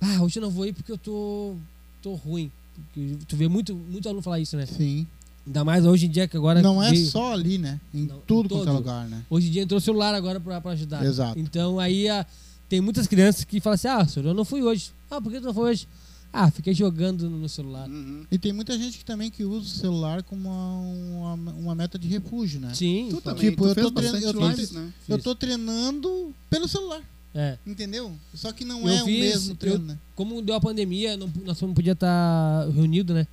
[0.00, 1.54] ah hoje eu não vou ir porque eu tô,
[2.02, 2.50] tô ruim.
[2.74, 4.64] Porque tu vê muito, muito aluno falar isso, né?
[4.64, 5.06] Sim.
[5.46, 6.62] Ainda mais hoje em dia que agora.
[6.62, 7.78] Não é veio- só ali, né?
[7.92, 9.22] Em Não, tudo em quanto é lugar, né?
[9.28, 11.04] Hoje em dia entrou o celular agora pra, pra ajudar.
[11.04, 11.38] Exato.
[11.38, 12.24] Então aí a-
[12.68, 14.90] tem muitas crianças que falam assim: ah, senhor, eu não fui hoje.
[15.10, 15.88] Ah, por que tu não foi hoje?
[16.30, 17.88] Ah, fiquei jogando no celular.
[17.88, 18.26] Uhum.
[18.30, 21.98] E tem muita gente que também que usa o celular como uma, uma, uma meta
[21.98, 22.74] de refúgio, né?
[22.74, 23.08] Sim.
[23.10, 24.92] Tu também, Tipo, tu eu tô treinando- eu tô lives, né?
[25.08, 27.00] Eu tô treinando pelo celular,
[27.34, 27.56] É.
[27.66, 28.12] entendeu?
[28.34, 29.98] Só que não Eu é o fiz- mesmo treino, eu- né?
[30.14, 33.26] Como deu a pandemia, não, nós não podia estar reunido, né?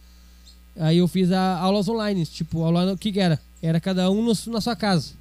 [0.78, 2.26] Aí eu fiz a, aulas online.
[2.26, 3.40] Tipo, aula, o que, que era?
[3.62, 5.12] Era cada um no- na sua casa.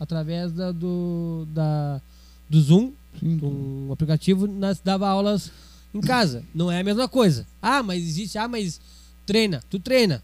[0.00, 2.00] Através da, do, da,
[2.48, 3.38] do Zoom, Sim.
[3.42, 5.50] um aplicativo, nós dava aulas
[5.94, 6.44] em casa.
[6.54, 7.46] Não é a mesma coisa.
[7.60, 8.36] Ah, mas existe.
[8.38, 8.80] Ah, mas
[9.26, 9.62] treina.
[9.70, 10.22] Tu treina.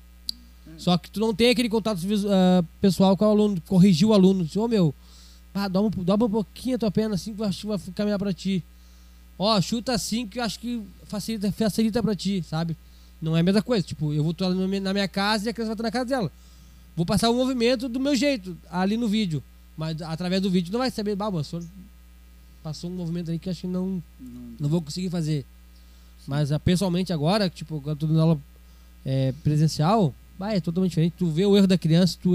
[0.79, 4.45] Só que tu não tem aquele contato ah, pessoal com o aluno, corrigir o aluno.
[4.45, 4.95] Diz, ô meu,
[5.55, 7.79] ah, dobra, um- dobra um pouquinho a tua perna assim que eu acho que vai
[7.95, 8.63] caminhar pra ti.
[9.39, 12.77] Ó, chuta assim que eu acho que facilita, facilita pra ti, sabe?
[13.21, 13.87] Não é a mesma coisa.
[13.87, 16.31] Tipo, eu vou estar na minha- casa e a criança vai estar na casa dela.
[16.97, 19.43] Vou passar o movimento do meu jeito, ali no vídeo.
[19.77, 21.31] Mas através do vídeo não vai saber, bah,
[22.65, 25.45] passou um movimento aí que eu acho que não, Não- não vou conseguir fazer.
[26.27, 28.39] Mas ah, pessoalmente agora, tipo, quando eu tô dando aula
[29.05, 31.15] é, presencial, vai, é totalmente diferente.
[31.19, 32.33] Tu vê o erro da criança, tu,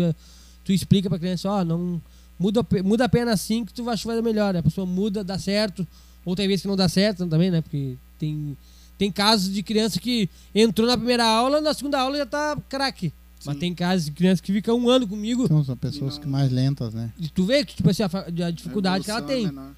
[0.63, 1.99] tu explica pra criança, ó, não.
[2.37, 4.55] Muda, a muda a perna assim que tu vai, vai dar melhor.
[4.55, 5.85] A pessoa muda, dá certo.
[6.23, 7.61] Ou tem vezes que não dá certo também, né?
[7.61, 8.55] Porque tem,
[8.97, 13.11] tem casos de criança que entrou na primeira aula, na segunda aula já tá craque.
[13.45, 15.45] Mas tem casos de criança que fica um ano comigo.
[15.45, 17.11] Então são pessoas não- que mais lentas, né?
[17.19, 18.09] E tu vê que, tipo assim, a,
[18.47, 19.45] a dificuldade que ela é tem.
[19.47, 19.71] menor.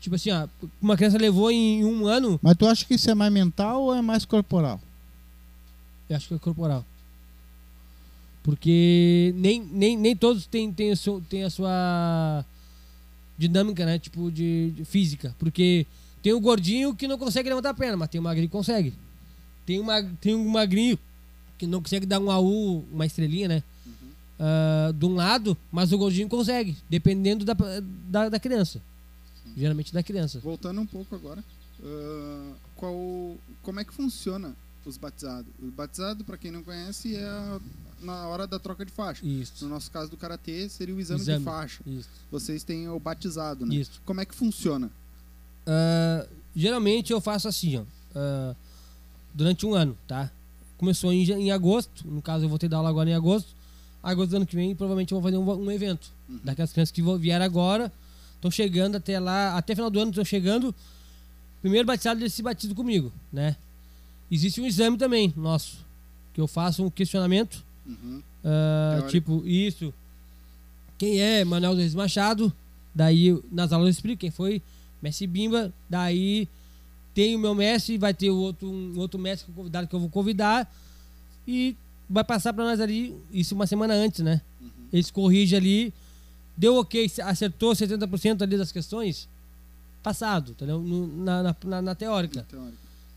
[0.00, 0.46] Tipo assim, ó,
[0.80, 3.94] uma criança levou em um ano, Mas tu acha que isso é mais mental ou
[3.94, 4.80] é mais corporal?
[6.08, 6.84] eu acho que é corporal.
[8.42, 12.44] Porque nem, nem, nem todos têm, têm, o seu- têm a sua
[13.36, 13.98] dinâmica, né?
[13.98, 15.34] Tipo, de, de física.
[15.38, 15.86] Porque
[16.22, 18.94] tem o gordinho que não consegue levantar a perna, mas tem o magrinho que consegue.
[19.66, 20.98] Tem, uma, tem um magrinho
[21.58, 23.62] que não consegue dar um AU, uma estrelinha, né?
[24.38, 27.54] ah, de um lado, mas o gordinho consegue, dependendo da,
[28.08, 28.80] da, da criança.
[29.58, 30.38] Geralmente da criança.
[30.40, 31.42] Voltando um pouco agora,
[31.82, 34.54] ah, qual, como é que funciona
[34.86, 35.50] os batizados?
[35.60, 37.60] O batizado, para quem não conhece, é a-
[38.00, 39.26] na hora da troca de faixa.
[39.26, 39.64] Isso.
[39.64, 41.38] No nosso caso do karatê, seria o exame, Exame.
[41.40, 41.82] de faixa.
[41.84, 42.08] Isso.
[42.30, 43.74] Vocês têm o batizado, né?
[43.74, 44.00] Isso.
[44.04, 44.88] Como é que funciona?
[45.66, 47.82] Ah, geralmente eu faço assim, ó.
[48.14, 48.54] ah,
[49.34, 50.30] durante um ano, tá?
[50.76, 53.48] Começou em, em agosto, no caso eu vou ter dar aula agora em agosto.
[54.00, 56.08] Agosto do ano que vem, provavelmente eu vou fazer um, um evento.
[56.28, 56.38] Uhum.
[56.44, 57.92] Daquelas crianças que vieram agora,
[58.38, 60.74] estão chegando até lá, até final do ano estão chegando.
[61.60, 63.56] Primeiro batizado desse batido comigo, né?
[64.30, 65.84] Existe um exame também nosso,
[66.32, 68.22] que eu faço um questionamento Uhum.
[68.42, 69.10] Teórico.
[69.10, 69.94] tipo, isso.
[70.98, 72.52] Quem é Manuel Reis Machado?
[72.94, 74.60] Daí nas aulas eu explico quem foi.
[75.00, 75.72] Messi Bimba.
[75.88, 76.46] Daí
[77.14, 80.10] tem o meu mestre, vai ter o outro, um outro mestre convidado que eu vou
[80.10, 80.70] convidar.
[81.46, 81.74] E
[82.08, 84.40] vai passar pra nós ali, isso uma semana antes, né?
[84.60, 84.68] Uhum.
[84.92, 85.94] Eles corrigem ali.
[86.58, 89.28] Deu ok, acertou 70% ali das questões.
[90.02, 90.80] Passado, entendeu?
[90.80, 92.44] No- na, na, na- teórica.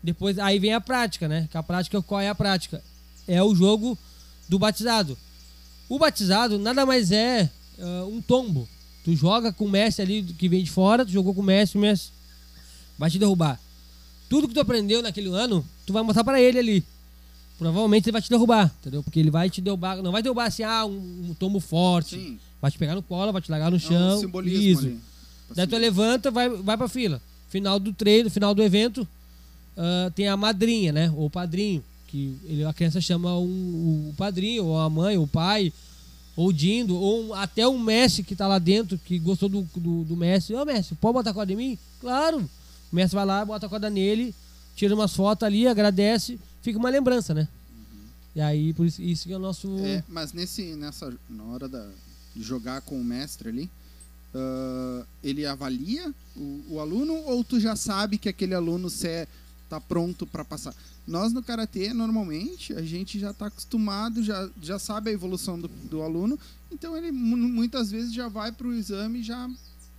[0.00, 1.48] Depois, aí vem a prática, né?
[1.50, 2.80] Que a prática, qual é a prática?
[3.26, 3.98] É o jogo
[4.48, 5.18] do batizado.
[5.88, 7.50] O batizado nada mais é
[7.80, 8.68] ah, um tombo.
[9.04, 11.78] Tu joga com o mestre ali que vem de fora, tu jogou com o mestre,
[11.78, 12.12] o mestre
[12.96, 13.60] vai te derrubar.
[14.28, 16.84] Tudo que tu aprendeu naquele ano, tu vai mostrar pra ele ali.
[17.58, 19.02] Provavelmente ele vai te derrubar, entendeu?
[19.02, 22.16] Porque ele vai te derrubar, não vai derrubar assim, ah, um, um tombo forte.
[22.16, 22.38] Sim.
[22.62, 24.16] Vai te pegar no colo, vai te largar no É chão.
[24.16, 24.86] um simbolismo Isso.
[24.86, 25.00] ali.
[25.54, 27.20] Daí tu levanta, vai, vai pra fila.
[27.50, 29.06] Final do treino, final do evento,
[29.76, 31.12] ah, tem a madrinha, né?
[31.16, 31.82] Ou o padrinho.
[32.06, 35.72] Que ele, a criança chama um, o padrinho, ou a mãe, ou o pai,
[36.36, 39.62] ou o dindo, ou um- até um mestre que tá lá dentro, que gostou do,
[39.76, 40.54] do, do mestre.
[40.54, 41.78] Ô mestre, pode botar a corda em mim?
[42.00, 42.48] Claro.
[42.92, 44.34] O mestre vai lá, bota a corda nele,
[44.76, 47.48] tira umas fotos ali, agradece, fica uma lembrança, né?
[48.36, 49.74] E aí, por isso, isso que é o nosso.
[49.80, 51.86] É, mas nesse, nessa, na hora da,
[52.36, 53.70] jogar com o mestre ali,
[54.34, 59.28] ah, ele avalia o, o aluno ou tu já sabe que aquele aluno cê
[59.68, 60.74] tá pronto para passar?
[61.06, 65.68] Nós no karatê normalmente a gente já está acostumado, já, já sabe a evolução do,
[65.68, 66.38] do aluno,
[66.70, 69.50] então ele mu- muitas vezes já vai para o exame e já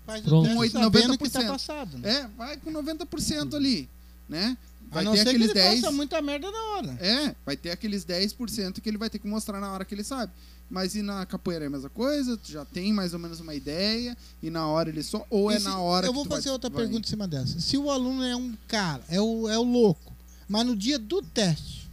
[0.06, 1.32] Faz Com sabendo que 90%.
[1.32, 1.98] tá passado.
[1.98, 2.10] Né?
[2.12, 3.88] é vai com 90% ali,
[4.28, 4.58] né?
[4.92, 6.98] A Vai não ter ser que aqueles ele 10 faça muita merda na hora.
[7.00, 10.04] É, vai ter aqueles 10% que ele vai ter que mostrar na hora que ele
[10.04, 10.32] sabe.
[10.70, 12.36] Mas e na capoeira é a mesma coisa?
[12.38, 15.58] Tu já tem mais ou menos uma ideia e na hora ele só ou é
[15.58, 17.28] E se- na hora Eu que vou tu vai- fazer outra vai- pergunta em cima
[17.28, 17.60] dessa.
[17.60, 20.12] Se o aluno é um cara, é o, é o louco,
[20.48, 21.88] mas no dia do teste,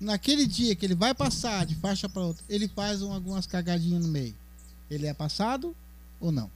[0.00, 4.02] naquele dia que ele vai passar de faixa para outra, ele faz um- algumas cagadinhas
[4.02, 4.34] no meio.
[4.90, 5.74] Ele é passado
[6.20, 6.50] ou não?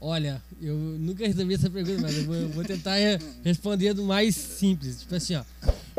[0.00, 4.04] Olha, eu nunca recebi essa pergunta, mas eu vou, eu vou tentar re- responder do
[4.04, 5.00] mais simples.
[5.00, 5.42] Tipo assim, ó.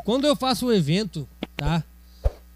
[0.05, 1.83] Quando eu faço o evento, tá?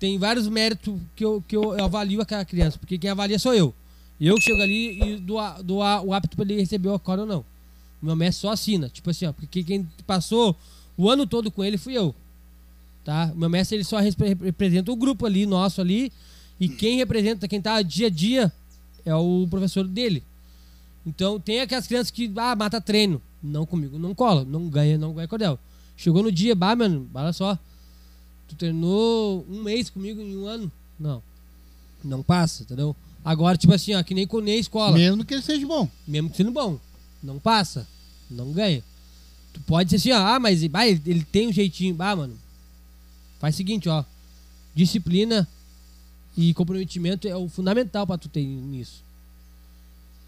[0.03, 3.53] Tem vários méritos que eu, que eu, eu avalio aquela criança, porque quem avalia sou
[3.53, 3.73] eu.
[4.19, 6.93] Eu que chego ali e dou, a- dou a- o hábito para ele receber o
[6.93, 7.45] acorde ou não.
[8.01, 8.89] Meu mestre só assina.
[8.89, 10.57] Tipo assim, ó, porque quem passou
[10.97, 12.13] o ano todo com ele fui eu.
[13.05, 13.31] Tá?
[13.33, 16.11] Meu mestre ele só repre- representa o grupo ali, nosso ali.
[16.59, 18.51] E quem representa, quem tá dia a dia,
[19.05, 20.21] é o professor dele.
[21.07, 23.21] Então tem aquelas crianças que, ah, mata treino.
[23.41, 25.57] Não comigo, não cola, não ganha, não ganha cordel.
[25.95, 27.57] Chegou no dia, bah, mano, só.
[28.53, 30.71] Tu treinou um mês comigo em um ano?
[30.99, 31.23] Não.
[32.03, 32.95] Não passa, entendeu?
[33.25, 34.95] Agora, tipo assim, ó, que nem com nem escola.
[34.95, 35.89] Mesmo que ele seja bom.
[36.07, 36.79] Mesmo que sendo bom.
[37.21, 37.87] Não passa.
[38.29, 38.83] Não ganha.
[39.53, 40.71] Tu pode ser assim, ó, ah, mas ele,
[41.05, 41.95] ele tem um jeitinho.
[41.97, 42.37] Ah, mano.
[43.39, 44.03] Faz o seguinte, ó.
[44.75, 45.47] Disciplina
[46.37, 49.03] e comprometimento é o fundamental pra tu ter nisso.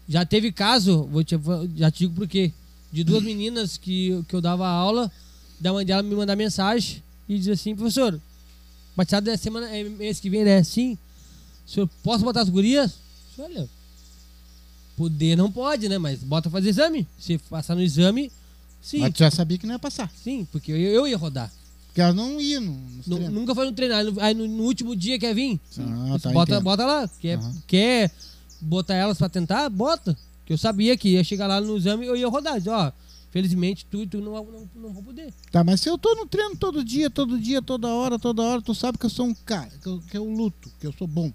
[0.08, 1.36] Já teve caso, vou te,
[1.76, 2.52] já te digo por quê.
[2.92, 5.12] De duas meninas que, que eu dava aula,
[5.60, 8.20] da mãe dela me mandar mensagem e dizer assim, professor,
[8.96, 10.62] batizado da semana, é mês que vem, né?
[10.62, 10.96] Sim.
[11.66, 12.94] Senhor, posso botar as gurias?
[13.38, 13.68] Olha,
[14.96, 15.98] Poder não pode, né?
[15.98, 17.06] Mas bota fazer exame.
[17.18, 18.32] Se passar no exame,
[18.80, 19.00] sim.
[19.00, 20.10] Mas tu já sabia que não ia passar.
[20.24, 21.52] Sim, porque eu, eu ia rodar.
[21.88, 22.62] Porque elas não iam
[23.06, 23.34] no, treinos.
[23.34, 24.04] nunca foi no treinar.
[24.20, 25.60] Aí no, no último dia quer vir?
[25.78, 26.64] Ah, tá, bota, entendo.
[26.64, 27.10] bota lá.
[27.20, 27.62] Quer, Aham.
[27.66, 28.10] quer
[28.60, 29.68] botar elas pra tentar?
[29.68, 30.16] Bota.
[30.46, 32.56] Que eu sabia que ia chegar lá no exame e eu ia rodar.
[32.58, 32.90] Diz, Ó,
[33.36, 35.30] felizmente tu e tu não, não, não vou poder.
[35.52, 38.62] Tá, mas se eu tô no treino todo dia, todo dia, toda hora, toda hora,
[38.62, 41.06] tu sabe que eu sou um cara, que eu, que eu luto, que eu sou
[41.06, 41.30] bom.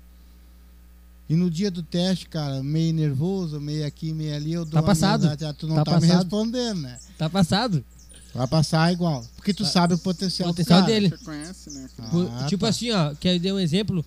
[1.30, 4.80] E no dia do teste, cara, meio nervoso, meio aqui, meio ali, eu dou Tá
[4.80, 5.28] uma passado.
[5.28, 6.98] ah, Tu não Tá tá, me respondendo, né?
[7.20, 7.86] Tá passado.
[8.34, 9.24] Vai passar igual.
[9.36, 10.92] Porque tu sabe o potencial, do potencial cara.
[10.92, 11.10] dele.
[11.10, 11.88] Você conhece, né?
[12.00, 12.70] Ah, tipo tá.
[12.70, 14.04] assim, ó, que eu dei um exemplo.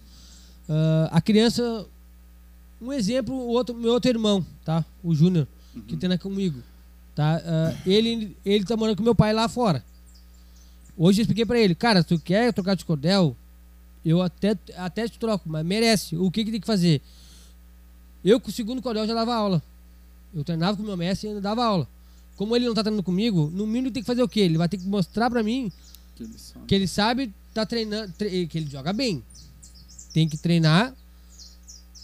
[0.68, 1.87] ah, a criança.
[2.83, 4.85] Um exemplo, o outro, meu outro irmão, tá?
[5.02, 5.46] O Júnior,
[5.87, 6.61] que treina comigo.
[7.14, 7.40] Tá?
[7.44, 9.85] Ah, ele, ele tá morando com meu pai lá fora.
[10.96, 13.37] Hoje eu expliquei pra ele, cara, se tu quer trocar de cordel,
[14.05, 16.16] eu até, até te troco, mas merece.
[16.16, 17.00] O que, que tem que fazer?
[18.24, 19.62] Eu com o segundo cordel já dava aula.
[20.35, 21.88] Eu treinava com o meu mestre e ainda dava aula.
[22.37, 24.40] Como ele não tá treinando comigo, no mínimo tem que fazer o quê?
[24.40, 25.70] Ele vai ter que mostrar pra mim
[26.16, 26.66] Que ele sabe.
[26.66, 29.22] que ele sabe tá treinando, tre- que ele joga bem.
[30.12, 30.92] Tem que treinar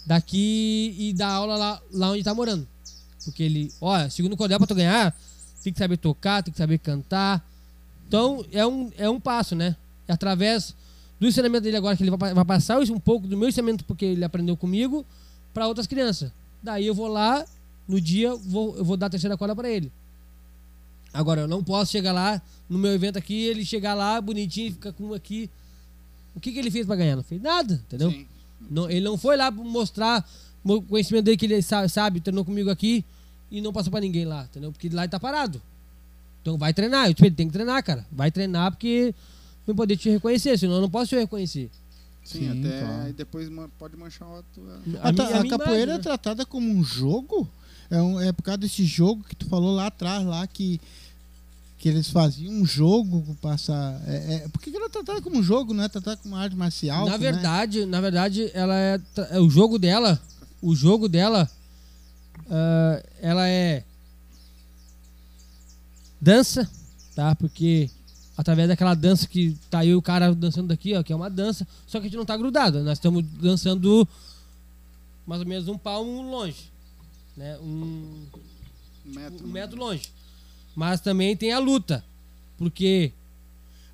[0.05, 2.67] daqui e dar aula lá, lá onde tá morando.
[3.25, 5.15] Porque ele, ó, segundo cordel pra tu ganhar,
[5.63, 7.45] tem que saber tocar, tem que saber cantar.
[8.07, 9.75] Então, é um, é um passo, né?
[10.07, 10.75] É através
[11.19, 14.05] do ensinamento dele agora que ele vai, vai passar um pouco do meu ensinamento porque
[14.05, 15.05] ele aprendeu comigo
[15.53, 16.31] para outras crianças.
[16.63, 17.45] Daí eu vou lá
[17.87, 19.91] no dia, vou, eu vou dar a terceira corda para ele.
[21.13, 24.71] Agora, eu não posso chegar lá no meu evento aqui, ele chegar lá bonitinho e
[24.71, 25.49] ficar com aqui.
[26.33, 27.17] O que, que ele fez para ganhar?
[27.17, 28.09] Não fez nada, entendeu?
[28.09, 28.25] Sim.
[28.69, 30.27] Não, ele não foi lá pra mostrar
[30.63, 33.03] o conhecimento dele que ele sa- sabe, treinou comigo aqui
[33.49, 34.71] e não passou pra ninguém lá, entendeu?
[34.71, 35.61] Porque lá ele tá parado.
[36.41, 37.07] Então vai treinar.
[37.07, 38.05] Eu, tipo, ele tem que treinar, cara.
[38.11, 39.13] Vai treinar porque
[39.67, 41.69] não poder te reconhecer, senão eu não posso te reconhecer.
[42.23, 43.01] Sim, Sim, até claro.
[43.03, 44.79] aí depois pode manchar a tua.
[45.01, 46.03] A, ta- minha- a minha capoeira imagem, é né?
[46.03, 47.47] tratada como um jogo?
[47.89, 50.79] É, um- é por causa desse jogo que tu falou lá atrás, lá que,
[51.77, 53.99] que eles faziam um jogo passar.
[54.07, 56.41] É, é, por que ela é tratada como um jogo, não é tratada como uma
[56.43, 57.05] arte marcial?
[57.05, 57.17] na né?
[57.17, 58.99] verdade, na verdade, ela é,
[59.31, 60.21] é o jogo dela,
[60.61, 61.49] o jogo dela,
[62.49, 63.83] ah, ela é
[66.19, 66.69] dança,
[67.15, 67.35] tá?
[67.35, 67.89] Porque
[68.37, 71.67] através daquela dança que tá aí o cara dançando daqui, ó, que é uma dança,
[71.87, 74.07] só que a gente não tá grudado, nós estamos dançando
[75.25, 76.71] mais ou menos um palmo longe,
[77.35, 77.57] né?
[77.59, 78.25] Um,
[79.03, 80.03] Metro, um metro longe.
[80.75, 82.03] Mas também tem a luta,
[82.57, 83.11] porque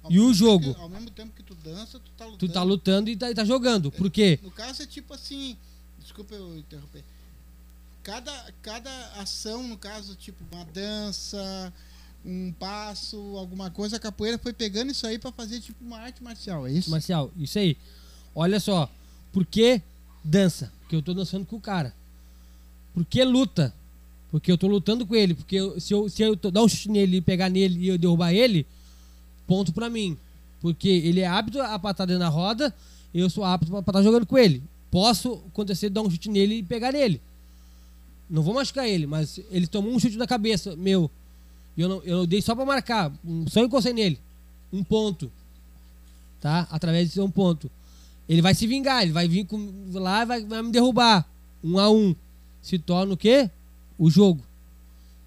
[0.04, 0.74] Ao E o jogo?
[0.74, 2.38] que- ao mesmo tempo que tu dança, tu tá lutando.
[2.38, 3.92] tu tá lutando e tá, e tá jogando.
[3.92, 4.40] Por quê?
[4.44, 5.58] No caso é tipo assim.
[6.18, 7.04] Desculpa eu interromper.
[8.02, 8.90] Cada, cada
[9.22, 11.72] ação, no caso, tipo uma dança,
[12.26, 16.24] um passo, alguma coisa, a capoeira foi pegando isso aí pra fazer tipo uma arte
[16.24, 16.90] marcial, é isso?
[16.90, 17.78] Marcial, isso aí.
[18.34, 18.90] Olha só,
[19.32, 19.80] por que
[20.24, 20.72] dança?
[20.82, 21.94] Porque eu tô dançando com o cara.
[22.96, 23.72] Por que luta?
[24.32, 25.36] Porque eu tô lutando com ele.
[25.36, 28.34] Porque eu- se eu, se eu dar um chute nele pegar nele e eu derrubar
[28.34, 28.66] ele,
[29.46, 30.18] ponto pra mim.
[30.62, 32.74] Porque ele é apto a estar dentro da roda,
[33.14, 34.64] eu sou apto pra estar jogando com ele.
[34.90, 37.22] Posso acontecer de dar um chute nele e pegar nele.
[38.30, 41.10] Não vou machucar ele, mas ele tomou um chute na cabeça, meu.
[41.76, 43.12] E eu, não, eu dei só pra marcar.
[43.48, 44.20] Só encostei nele.
[44.72, 45.32] Um ponto
[46.40, 46.68] tá?
[46.72, 47.70] Através de um ponto.
[48.28, 51.26] Ele vai se vingar, ele vai vir com, lá e vai, vai me derrubar.
[51.64, 52.16] Um a um.
[52.62, 53.50] Se torna o quê?
[53.98, 54.44] O jogo.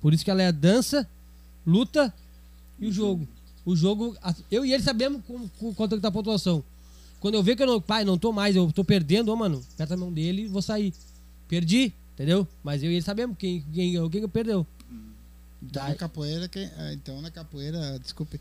[0.00, 1.08] Por isso que ela é a dança,
[1.66, 2.12] luta
[2.78, 3.26] e o jogo.
[3.64, 4.16] O jogo,
[4.50, 5.22] eu e ele sabemos
[5.76, 6.64] quanto que tá a pontuação.
[7.20, 9.62] Quando eu ver que eu não, pai, não tô mais, eu tô perdendo, ô mano,
[9.74, 10.92] aperta a mão dele e vou sair.
[11.46, 12.48] Perdi, entendeu?
[12.64, 14.66] Mas eu e ele sabemos quem, quem, quem que perdeu.
[15.62, 15.88] Então Tá.
[15.90, 18.40] na capoeira, quem, ah, então na capoeira, desculpe.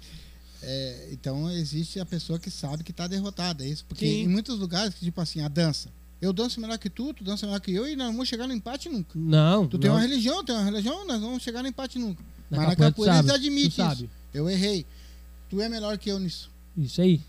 [0.63, 3.83] é, então existe a pessoa que sabe que tá derrotada, é isso?
[3.85, 4.23] Porque Sim.
[4.23, 5.89] em muitos lugares, tipo assim, a dança.
[6.21, 8.45] Eu danço melhor que tu, tu dança melhor que eu e nós não vamos chegar
[8.47, 9.11] no empate nunca.
[9.15, 9.67] Não.
[9.67, 9.95] Tu tem não.
[9.97, 12.21] uma religião, tem uma religião, nós vamos chegar no empate nunca.
[12.49, 14.09] Na Mas na capoeira tu capoeira eles admitem sabe.
[14.33, 14.85] Eu errei.
[15.49, 16.51] Tu é melhor que eu nisso.
[16.77, 17.21] Isso aí.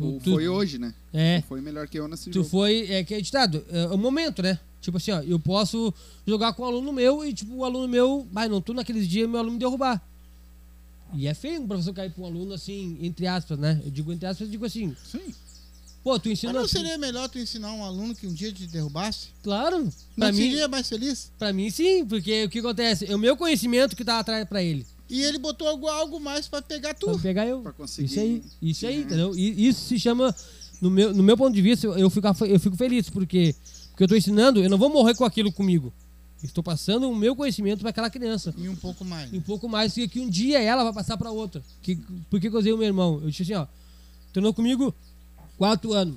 [0.00, 0.94] Tu, Ou tu- foi hoje, né?
[1.12, 1.36] É.
[1.36, 2.48] Ou foi melhor que eu nesse Tu jogo.
[2.48, 4.58] foi, é que é ditado, é o momento, né?
[4.80, 5.92] Tipo assim, ó, eu posso
[6.26, 9.28] jogar com um aluno meu e, tipo, o aluno meu, vai, não tô naqueles dias,
[9.28, 10.00] meu aluno me derrubar.
[11.12, 13.78] E é feio um professor cair pra um aluno assim, entre aspas, né?
[13.84, 15.34] Eu digo entre aspas, eu digo assim, Sim.
[16.02, 16.52] pô, tu Mas ensina.
[16.54, 19.28] não seria melhor tu ensinar um aluno que um dia te derrubasse?
[19.42, 21.30] Claro, Não pra mim, seria mais feliz?
[21.38, 23.04] pra mim sim, porque o que acontece?
[23.10, 24.86] É o meu conhecimento que tá atrás pra ele.
[25.10, 27.18] E ele botou algo, algo mais pra pegar Pra tu.
[27.18, 27.60] pegar eu.
[27.62, 29.00] Pra conseguir- Isso aí, isso aí, É.
[29.00, 29.36] entendeu?
[29.36, 30.34] E isso se chama,
[30.80, 33.54] no meu, no meu ponto de vista, eu, eu fico, eu fico feliz, porque,
[33.90, 35.92] porque eu tô ensinando, eu não vou morrer com aquilo comigo.
[36.42, 38.54] Estou passando o meu conhecimento para aquela criança.
[38.56, 39.30] E um pouco mais.
[39.32, 41.62] E um pouco mais que, que um dia ela vai passar para outra.
[41.82, 41.96] Que,
[42.30, 43.20] por que que eu usei o meu irmão?
[43.22, 43.66] Eu disse assim, ó,
[44.32, 44.94] treinou comigo
[45.58, 46.16] quatro anos.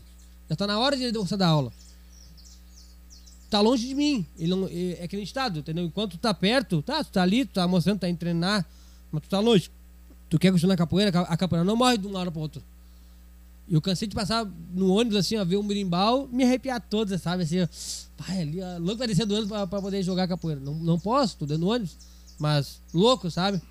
[0.50, 1.74] Já tá na hora de ele gostar da aula.
[3.50, 4.26] Tá longe de mim.
[4.40, 5.84] Ele não, é é acreditado, entendeu?
[5.86, 8.66] Enquanto tu tá perto, tá, tu tá ali, tu tá mostrando, tá indo treinar,
[9.14, 9.70] mas tu tá longe.
[10.30, 12.62] Tu quer continuar na capoeira, a capoeira não morre de uma hora pra outra.
[13.70, 17.44] Eu cansei de passar no ônibus assim, ó, ver um berimbau, me arrepiar todos, sabe?
[17.44, 17.68] Assim, ó,
[18.18, 20.60] pai, ali, ó, louco vai descer do ônibus pra, pra poder jogar capoeira.
[20.60, 21.96] Não, não posso, tô dentro do ônibus,
[22.40, 23.62] mas louco, sabe?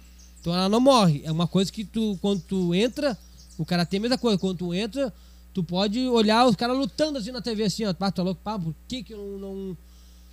[0.40, 1.22] Então ela não morre.
[1.24, 3.18] É uma coisa que tu, quando tu entra,
[3.58, 4.38] o cara tem a mesma coisa.
[4.38, 5.12] Quando tu entra,
[5.52, 7.92] tu pode olhar os caras lutando assim na TV, assim, ó.
[7.92, 9.76] Pá, tu é louco, pá, por que que eu não, não,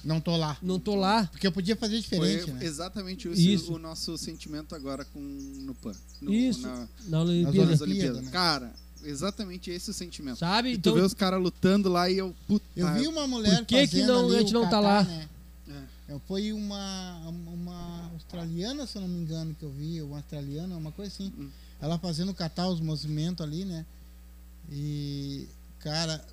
[0.04, 0.58] Não tô lá.
[0.62, 1.28] não tô lá?
[1.28, 2.66] Porque eu podia fazer diferente, Foi né?
[2.66, 3.74] exatamente isso, Isso.
[3.74, 5.92] o nosso sentimento agora com no PAN.
[6.22, 6.62] No, Isso.
[6.62, 6.76] Na,
[7.08, 7.72] Na Nas Olimpíada.
[7.72, 8.32] nas Olimpíadas, né?
[8.32, 10.38] Cara, exatamente esse o sentimento.
[10.40, 10.70] Sabe?
[10.70, 12.66] E Então, tu vê os caras lutando lá e eu, puta.
[12.76, 15.04] Eu vi uma mulher Por que que não- ali a gente não tá lá?
[15.04, 15.28] Né?
[16.08, 20.76] É, Foi uma, uma australiana, se eu não me engano, que eu vi, uma australiana,
[20.76, 21.32] uma coisa assim.
[21.38, 21.50] Hum.
[21.82, 23.86] Ela fazendo catar os movimentos ali, né?
[24.72, 25.48] E,
[25.80, 26.24] cara.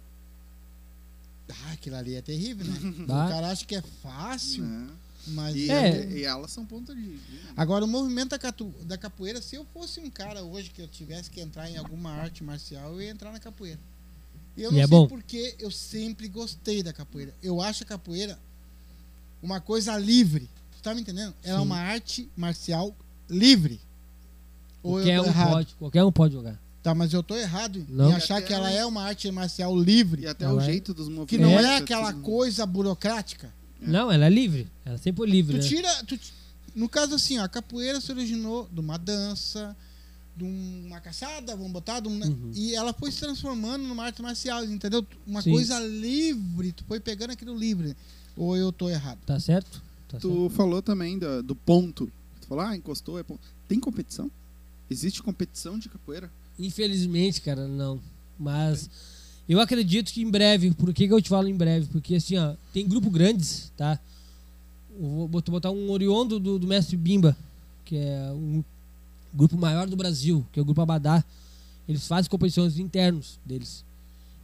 [1.49, 3.05] Ah, aquilo ali é terrível, né?
[3.07, 3.27] Bah.
[3.27, 4.89] O cara acha que é fácil, né?
[5.29, 5.55] mas.
[5.57, 6.07] E, É.
[6.11, 7.19] e elas são ponta de.
[7.57, 10.89] Agora, o movimento da, catu- da capoeira, se eu fosse um cara hoje que eu
[10.89, 13.79] tivesse que entrar em alguma arte marcial, eu ia entrar na capoeira.
[14.57, 15.07] E eu E não é sei bom.
[15.07, 17.33] porque eu sempre gostei da capoeira.
[17.43, 18.39] Eu acho a capoeira
[19.43, 20.49] uma coisa livre.
[20.77, 21.35] Tu tá me entendendo?
[21.45, 21.67] Ela é Sim.
[21.67, 22.95] uma arte marcial
[23.29, 23.81] livre.
[24.83, 26.59] Ou qualquer um pode, qualquer um pode jogar.
[26.87, 28.11] Tá, mas eu tô errado Não.
[28.11, 30.23] em achar que ela é uma arte marcial livre.
[30.23, 31.31] E até Ela o é- jeito dos movimentos.
[31.31, 33.53] Que não é, assim, aquela coisa burocrática.
[33.83, 33.89] É.
[33.89, 34.69] Não, ela é livre.
[34.85, 35.69] Ela sempre foi livre, Tu né?
[35.69, 36.05] tira.
[36.05, 36.17] tu
[36.77, 39.77] no caso assim, ó, a capoeira se originou de uma dança,
[40.37, 42.53] de uma caçada, vamos botar, de um- Uhum.
[42.55, 45.05] e ela foi se transformando numa arte marcial, entendeu?
[45.27, 45.51] Uma Sim.
[45.51, 47.97] coisa livre, tu foi pegando aquilo livre.
[48.37, 49.19] Ou eu tô errado?
[49.27, 49.83] Tá certo?
[50.07, 50.29] Tá certo.
[50.29, 52.09] Tu falou também do, do ponto.
[52.43, 53.41] Tu falou, ah, encostou, é ponto.
[53.67, 54.31] Tem competição?
[54.89, 56.31] Existe competição de capoeira?
[56.59, 58.01] Infelizmente, cara, não.
[58.39, 58.89] Mas
[59.49, 61.87] eu acredito que em breve, por que, que eu te falo em breve?
[61.93, 63.99] Porque assim, ó, tem grupo grandes, tá?
[64.99, 67.37] Eu vou bot- botar um oriondo do, do mestre Bimba,
[67.85, 68.65] que é um
[69.35, 71.23] grupo maior do Brasil, que é o grupo Abadá.
[71.89, 73.85] Eles fazem competições internos deles.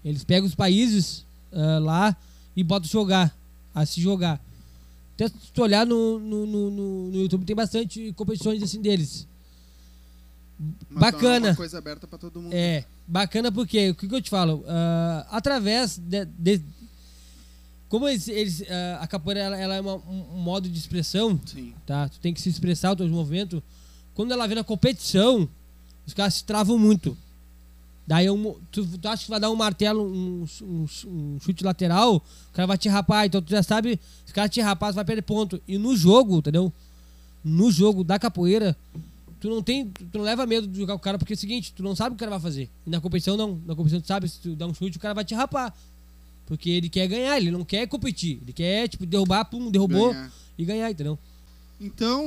[0.04, 2.16] Eles pegam os países ah, lá
[2.54, 3.34] e botam jogar,
[3.74, 4.40] a se jogar.
[5.14, 9.26] Até se tu olhar no, no, no- no YouTube, tem bastante competições assim deles.
[10.90, 11.48] Mas Bacana.
[11.48, 12.52] É uma coisa aberta pra todo mundo.
[12.52, 14.64] É, bacana porque, o que, que eu te falo?
[14.68, 16.62] Ah, através de, de-
[17.88, 21.38] Como eles, eles, ah, a capoeira ela, ela é uma- um, um modo de expressão,
[21.44, 21.74] Sim.
[21.86, 22.08] tá?
[22.08, 23.60] Tu tem que se expressar os teus movimentos.
[24.14, 25.48] Quando ela vem na competição,
[26.06, 27.16] os caras se travam muito.
[28.06, 32.16] Daí um- tu, tu acha que vai dar um martelo, um, um- um chute lateral,
[32.16, 33.26] o cara vai te rapar.
[33.26, 35.60] Então tu já sabe, se o cara te rapar, tu vai perder ponto.
[35.68, 36.72] E no jogo, entendeu?
[37.44, 38.76] No jogo da capoeira,
[39.42, 39.90] tu não tem.
[39.90, 41.96] Tu não leva medo de jogar com o cara, porque é o seguinte, tu não
[41.96, 42.70] sabe o que o cara vai fazer.
[42.86, 43.60] E na competição não.
[43.66, 45.76] Na competição tu sabe, se tu dá um chute, o cara vai te rapar.
[46.46, 48.38] Porque ele quer ganhar, ele não quer competir.
[48.42, 50.32] Ele quer, tipo, derrubar, pum, derrubou Ganhar.
[50.56, 51.18] e ganhar, entendeu?
[51.80, 52.24] Então,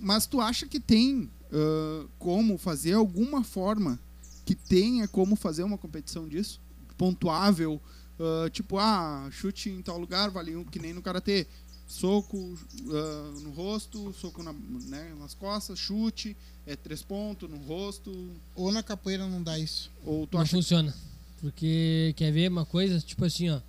[0.00, 3.98] mas tu acha que tem ah, como fazer alguma forma
[4.44, 6.60] que tenha como fazer uma competição disso?
[6.96, 7.80] Pontuável,
[8.20, 11.46] ah, tipo, ah, chute em tal lugar, vale um, que nem no karatê.
[11.86, 12.56] Soco
[12.88, 16.36] ah, no rosto, soco na, né, nas costas, chute,
[16.66, 18.30] é três pontos no rosto.
[18.54, 19.90] Ou na capoeira não dá isso.
[20.04, 20.94] Ou tu não acha funciona.
[21.40, 23.60] Porque quer ver uma coisa, tipo assim, ó.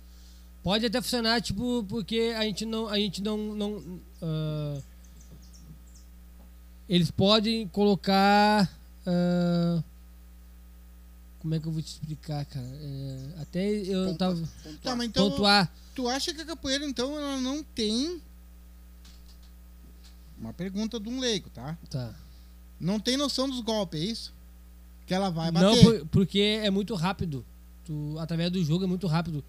[0.62, 2.88] Pode até funcionar, tipo, porque a gente não.
[2.88, 3.36] A gente não.
[3.54, 4.80] não ah,
[6.88, 8.70] eles podem colocar.
[9.06, 9.82] ah,
[11.40, 12.66] como é que eu vou te explicar, cara?
[12.66, 14.36] É, até eu Pontua- tava.
[14.36, 14.78] pontuar?
[14.82, 15.30] Tá, mas então.
[15.30, 15.72] pontuar.
[15.94, 18.22] Tu acha que a capoeira, então, ela não tem.
[20.38, 21.76] Uma pergunta de um leigo, tá?
[21.90, 22.14] Tá.
[22.84, 24.34] Não tem noção dos golpes, é isso?
[25.06, 25.82] Que ela vai Não, bater.
[26.00, 27.44] por- porque é muito rápido.
[27.84, 29.42] Tu, através do jogo é muito rápido.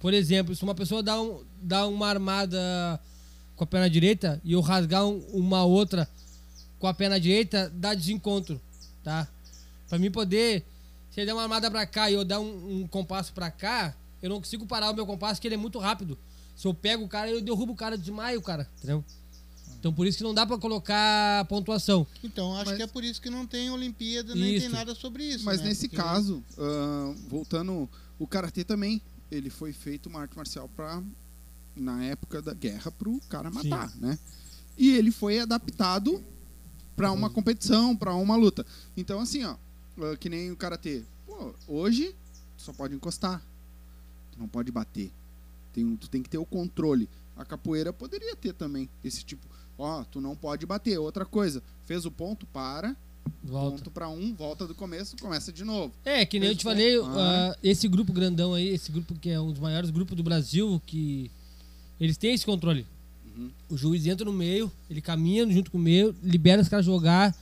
[0.00, 3.00] Por exemplo, se uma pessoa dá, um, dá uma armada
[3.56, 6.08] com a perna direita e eu rasgar um- uma outra
[6.78, 8.60] com a perna direita, dá desencontro,
[9.02, 9.26] tá?
[9.88, 10.64] Pra mim poder,
[11.10, 13.94] se ele der uma armada pra cá e eu dar um, um compasso pra cá,
[14.22, 16.18] eu não consigo parar o meu compasso, que ele é muito rápido.
[16.56, 19.04] Se eu pego o cara, eu derrubo o cara, desmaio o cara, entendeu?
[19.84, 22.06] Então por isso que não dá pra colocar pontuação.
[22.22, 24.64] Então, acho Mas- que é por isso que não tem Olimpíada, nem Isso.
[24.64, 25.44] tem nada sobre isso.
[25.44, 25.66] Mas né?
[25.68, 27.86] nesse Porque- caso, ah, voltando,
[28.18, 31.02] o karatê também, ele foi feito uma arte marcial para
[31.76, 34.18] na época da guerra pro cara matar, né?
[34.78, 36.24] E ele foi adaptado
[36.96, 38.64] para uma competição, para uma luta.
[38.96, 39.54] Então assim, ó,
[40.00, 41.02] ah, que nem o karatê.
[41.26, 42.16] Pô, hoje
[42.56, 43.42] tu só pode encostar.
[44.32, 45.12] Tu não pode bater.
[45.74, 47.06] Tem, tu tem que ter o controle.
[47.36, 49.46] A capoeira poderia ter também esse tipo,
[49.78, 50.98] ó, tu não pode bater.
[50.98, 52.96] Outra coisa, fez o ponto, para,
[53.42, 53.76] Volta.
[53.76, 55.92] ponto para um, volta do começo, começa de novo.
[56.04, 59.40] É, que nem eu te falei, ah, esse grupo grandão aí, esse grupo que é
[59.40, 61.30] um dos maiores grupos do Brasil, que
[62.00, 62.86] eles têm esse controle.
[63.36, 63.50] Uhum.
[63.68, 67.36] O juiz entra no meio, ele caminha junto com o meio, libera os caras jogar.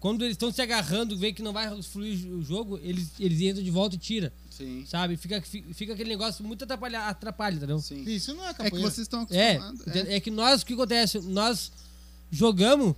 [0.00, 3.62] Quando eles estão se agarrando, vê que não vai fluir o jogo, eles, eles entram
[3.62, 4.84] de volta e tira, Sim.
[4.86, 5.16] sabe?
[5.16, 7.78] Fica, fica, aquele negócio muito atrapalha, atrapalha entendeu?
[7.80, 8.02] Sim.
[8.04, 8.90] Isso não é É que capoeira.
[8.90, 9.86] vocês estão É, acostumados.
[10.08, 11.20] é, que nós, o que acontece?
[11.20, 11.70] Nós
[12.30, 12.94] jogamos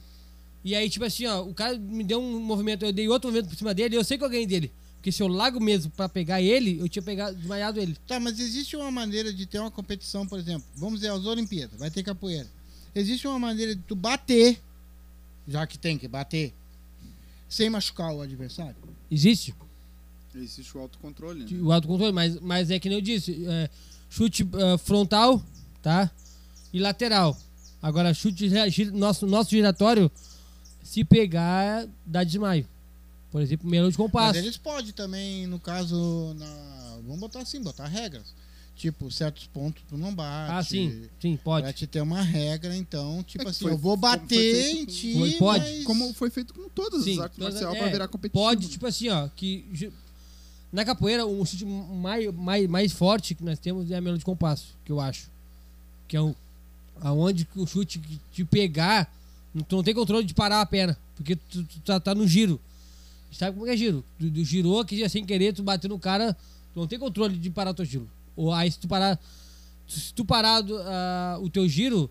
[0.65, 3.49] e aí, tipo assim, ó, o cara me deu um movimento, eu dei outro movimento
[3.51, 4.71] por cima dele e eu sei que eu ganhei dele.
[4.97, 7.97] Porque se eu largo mesmo pra pegar ele, eu tinha pegado, desmaiado ele.
[8.07, 11.79] Tá, mas existe uma maneira de ter uma competição, por exemplo, vamos dizer, as Olimpíadas,
[11.79, 12.49] vai ter capoeira.
[12.95, 14.61] Existe uma maneira de tu bater,
[15.47, 16.53] já que tem que bater,
[17.49, 18.75] sem machucar o adversário?
[19.11, 19.55] Existe
[20.35, 21.45] Existe o autocontrole.
[21.45, 21.61] Né?
[21.63, 23.71] o autocontrole, mas, mas é que nem eu disse, é,
[24.11, 25.43] chute ah, frontal,
[25.83, 26.11] tá?
[26.73, 27.37] E lateral.
[27.83, 30.11] Agora, chute gira- nosso, nosso giratório,
[30.83, 32.67] se pegar, dá desmaio.
[33.31, 34.35] Por exemplo, melão de compasso.
[34.35, 36.99] Mas eles podem também, no caso, na...
[37.05, 38.35] vamos botar assim, botar regras.
[38.75, 40.53] Tipo, certos pontos tu não bate.
[40.53, 41.73] Ah, sim, sim, pode.
[41.73, 45.65] te ter uma regra, então, tipo É assim, foi- eu vou bater em ti, pode.
[45.65, 48.41] mas- Como foi feito com todas Sim, as artes marciais é, pra virar competitivo.
[48.45, 49.65] Pode, tipo assim, ó, que
[50.73, 54.25] na capoeira o chute mais, mais, mais forte que nós temos é a melão de
[54.25, 55.31] compasso, que eu acho.
[56.07, 56.35] Que é o
[57.01, 59.13] aonde que o chute que te pegar,
[59.55, 62.27] não- tu não tem controle de parar a perna, porque tu, tu tá, tá no
[62.27, 62.61] giro.
[63.31, 64.05] Sabe como é é giro?
[64.19, 66.35] Tu, tu girou que já sem querer tu bateu no cara,
[66.75, 68.09] tu não tem controle de parar o teu giro.
[68.37, 69.19] Ou aí se tu parar
[69.87, 72.11] se tu parar ah, o teu giro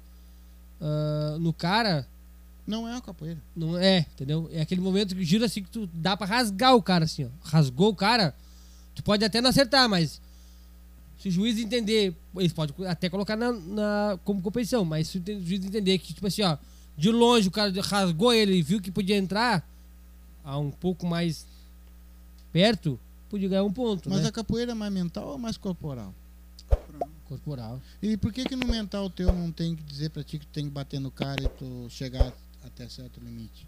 [0.82, 2.08] ah, no cara,
[2.66, 3.40] Não é uma capoeira.
[3.56, 4.50] não é, entendeu?
[4.52, 7.30] É aquele momento que gira assim que tu dá pra rasgar o cara assim, ó.
[7.44, 8.34] Rasgou o cara,
[8.98, 10.22] tu pode até não acertar, mas
[11.20, 15.24] se o juiz entender, eles podem até colocar na, na- como competição, mas se o
[15.26, 16.58] juiz entender que, tipo assim, ó,
[16.98, 19.68] de longe o cara rasgou ele e viu que podia entrar
[20.44, 21.46] a um pouco mais
[22.52, 24.30] perto, podia ganhar um ponto, Mas né?
[24.30, 26.14] a capoeira é mais mental ou mais corporal?
[27.26, 27.82] Corporal.
[28.02, 30.52] E por que que no mental teu não tem que dizer pra ti que tu
[30.54, 32.32] tem que bater no cara e tu chegar
[32.64, 33.68] até certo limite?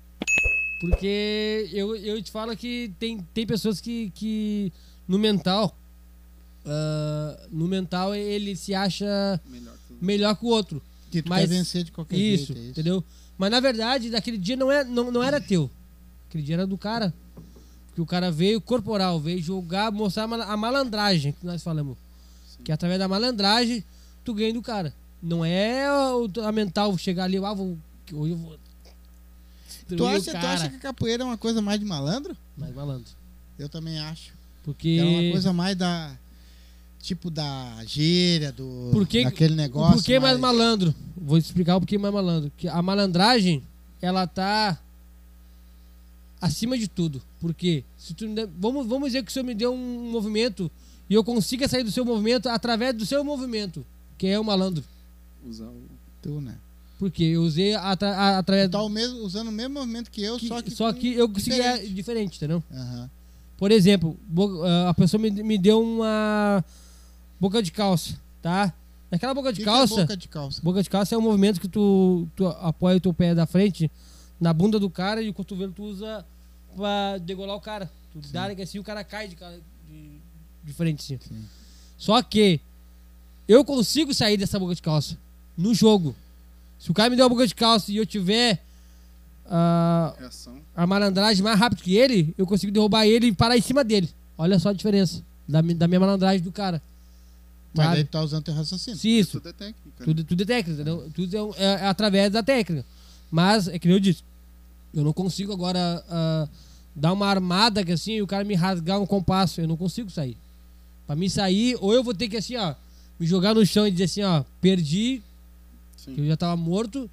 [0.79, 4.71] Porque eu, eu te falo que tem, tem pessoas que, que
[5.09, 5.75] no mental,
[6.65, 10.81] ah, no mental ele se acha Melhor que o- melhor que o outro.
[11.11, 12.71] Que tu Mas- quer vencer de qualquer Isso, jeito, é isso?
[12.71, 13.03] entendeu?
[13.37, 15.69] Mas na verdade, naquele dia não, é, não, não era teu.
[16.29, 17.13] Aquele dia era do cara.
[17.87, 21.97] Porque o cara veio corporal, veio jogar, mostrar a mala- a malandragem que nós falamos.
[22.63, 23.83] Que através da malandragem,
[24.23, 24.93] tu ganha do cara.
[25.23, 28.57] Não é o- a mental chegar ali, ah, vou, que hoje eu vou.
[29.87, 32.37] Tu acha, tu acha que a capoeira é uma coisa mais de malandro?
[32.55, 33.11] Mais malandro.
[33.57, 34.31] Eu também acho.
[34.73, 34.95] Porque.
[34.95, 36.15] Que é uma coisa mais da.
[37.01, 38.89] Tipo da gíria, do.
[38.91, 39.93] Por que- daquele negócio.
[39.95, 40.93] porquê mais malandro?
[41.15, 42.51] Vou explicar o porquê mais malandro.
[42.57, 43.63] Que a malandragem,
[44.01, 44.77] ela tá
[46.41, 47.21] acima de tudo.
[47.39, 50.69] Porque se tu me der- vamos, vamos dizer que o senhor me deu um movimento
[51.09, 53.85] e eu consiga sair do seu movimento através do seu movimento,
[54.17, 54.83] que é o malandro.
[55.47, 55.81] Usar o...
[56.21, 56.55] Tu, né?
[56.99, 60.37] Porque eu usei atra- a- através Tá o mesmo, usando o mesmo movimento que eu,
[60.37, 60.71] que- só que.
[60.71, 61.85] só que eu consegui diferente.
[61.85, 62.61] é diferente, entendeu?
[62.71, 63.09] Aham.
[63.59, 64.17] Por exemplo,
[64.63, 66.63] ah, a pessoa me, deu uma
[67.37, 68.73] boca de calça, tá?
[69.11, 70.61] Naquela boca de que que é calça, boca de calça.
[70.63, 73.91] Boca de calça é um movimento que tu, tu apoia o teu pé da frente
[74.39, 76.25] na bunda do cara e o cotovelo tu usa
[76.73, 77.91] pra degolar o cara.
[78.13, 80.11] Tu dá que assim o cara cai de, de,
[80.63, 81.19] de frente assim.
[81.27, 81.45] Sim.
[81.97, 82.61] Só que
[83.45, 85.17] eu consigo sair dessa boca de calça
[85.57, 86.15] no jogo.
[86.79, 88.63] Se o cara me der uma boca de calça e eu tiver
[89.45, 90.58] ah, reação.
[90.81, 94.09] A malandragem mais rápido que ele, eu consigo derrubar ele e parar em cima dele.
[94.37, 96.81] Olha só a diferença da, da minha malandragem do cara.
[97.73, 98.03] Mas Sabe?
[98.05, 98.97] tu tá usando teu raciocínio.
[98.97, 99.39] Se isso.
[99.41, 99.79] Tudo é técnica.
[99.99, 100.05] né?
[100.05, 101.11] Tudo, tudo é técnica, entendeu?
[101.13, 102.85] Tudo é, um- é- é através da técnica.
[103.29, 104.23] Mas, é que nem eu disse,
[104.93, 106.47] eu não consigo agora ah,
[106.95, 110.09] dar uma armada que assim, e o cara me rasgar um compasso, eu não consigo
[110.09, 110.37] sair.
[111.05, 112.73] Pra mim sair, ou eu vou ter que assim, ó,
[113.19, 115.21] me jogar no chão e dizer assim, ó, perdi,
[115.97, 116.15] Sim.
[116.15, 117.09] que eu já tava morto.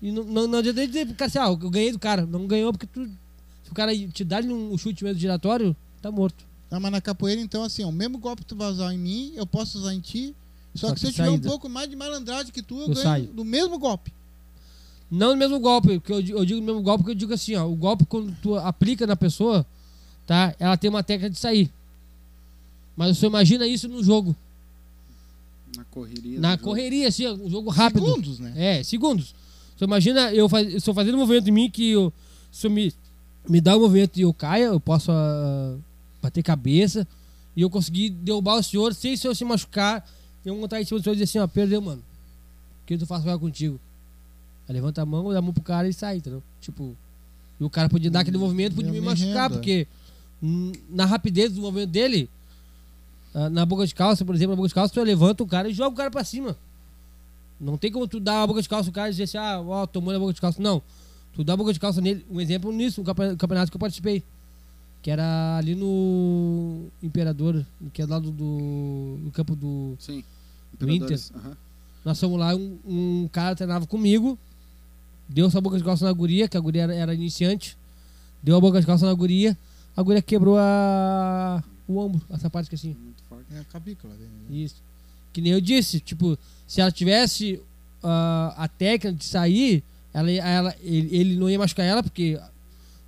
[0.00, 2.24] E não, não, não adianta dizer pro cara assim, ah, eu ganhei do cara.
[2.24, 3.04] Não ganhou porque tu.
[3.64, 6.44] Se o cara te dá um chute mesmo giratório, tá morto.
[6.70, 8.98] Não, mas na capoeira, então, assim, ó, o mesmo golpe que tu vai usar em
[8.98, 10.34] mim, eu posso usar em ti.
[10.74, 12.80] Só, Só que que se eu tiver um pouco mais de malandragem que tu, eu,
[12.82, 13.26] Eu ganho saio.
[13.28, 14.12] do mesmo golpe.
[15.10, 17.54] Não no mesmo golpe, porque eu, eu digo no mesmo golpe porque eu digo assim,
[17.56, 19.66] ó, o golpe quando tu aplica na pessoa,
[20.26, 20.54] tá?
[20.58, 21.70] Ela tem uma técnica de sair.
[22.94, 24.36] Mas você imagina isso no jogo.
[25.76, 26.40] Na correria.
[26.40, 26.64] Na do jogo.
[26.64, 28.04] correria, assim, um jogo rápido.
[28.04, 28.52] Segundos, né?
[28.56, 29.34] É, segundos.
[29.78, 32.12] Você imagina eu, faz, eu fazendo um movimento em mim que eu,
[32.50, 32.92] se eu me,
[33.48, 35.76] me dá um movimento e eu caia, eu posso ah,
[36.20, 37.06] bater cabeça
[37.56, 40.04] e eu conseguir derrubar o senhor sem se eu se machucar.
[40.44, 42.02] Eu vou montar em cima do senhor e dizer assim, ó, perdeu, mano.
[42.82, 43.78] O que tu faz agora contigo?
[44.68, 46.42] Aí levanta a mão, dá a mão pro cara e sai, entendeu?
[46.60, 46.96] Tipo,
[47.60, 49.86] e o cara podia dar aquele movimento, podia eu me me machucar, porque
[50.90, 52.28] na rapidez do movimento dele,
[53.32, 55.68] ah, na boca de calça, por exemplo, na boca de calça, tu levanta o cara
[55.68, 56.56] e joga o cara pra cima.
[57.60, 59.60] Não tem como tu dar a boca de calça o cara e dizer assim, ah,
[59.60, 60.62] ó, tomou na boca de calça.
[60.62, 60.80] Não.
[61.32, 62.24] Tu dá a boca de calça nele.
[62.30, 64.22] Um exemplo nisso, um campe- campeonato que eu participei.
[65.02, 69.94] Que era ali no Imperador, que é lá do, do, do campo do.
[69.98, 70.24] Sim.
[70.78, 71.56] Do Imperadores, aham.
[72.04, 74.38] Nós fomos lá, um, um cara treinava comigo,
[75.28, 77.76] deu sua boca de calça na guria, que a guria era, era iniciante,
[78.42, 79.56] deu a boca de calça na guria,
[79.96, 82.94] a guria quebrou a, o ombro, essa parte que assim.
[82.98, 83.44] Muito forte.
[83.52, 84.30] É a cavícula dele.
[84.48, 84.56] né?
[84.56, 84.76] Isso.
[85.32, 86.38] Que nem eu disse, tipo,
[86.68, 87.60] se ela tivesse
[88.02, 89.82] ah, a técnica de sair,
[90.14, 92.38] ela, ela, ele, ele não ia machucar ela, porque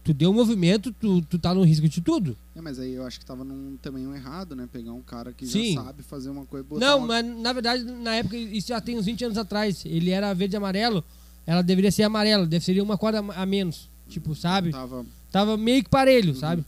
[0.02, 2.36] tu deu um movimento, tu, tu tá no risco de tudo.
[2.56, 4.68] É, mas aí eu acho que tava num tamanho errado, né?
[4.72, 5.74] Pegar um cara que Sim.
[5.74, 6.64] já sabe fazer uma coisa.
[6.64, 7.06] botar não, uma...
[7.06, 9.84] mas na verdade, na época, isso já tem uns 20 anos atrás.
[9.84, 11.04] Ele era verde e amarelo,
[11.46, 13.88] ela deveria ser amarela, deve ser uma corda a menos.
[14.08, 14.70] Tipo, sabe?
[14.72, 15.06] Tava...
[15.30, 16.40] Tava meio que parelho, Uhum.
[16.40, 16.64] sabe?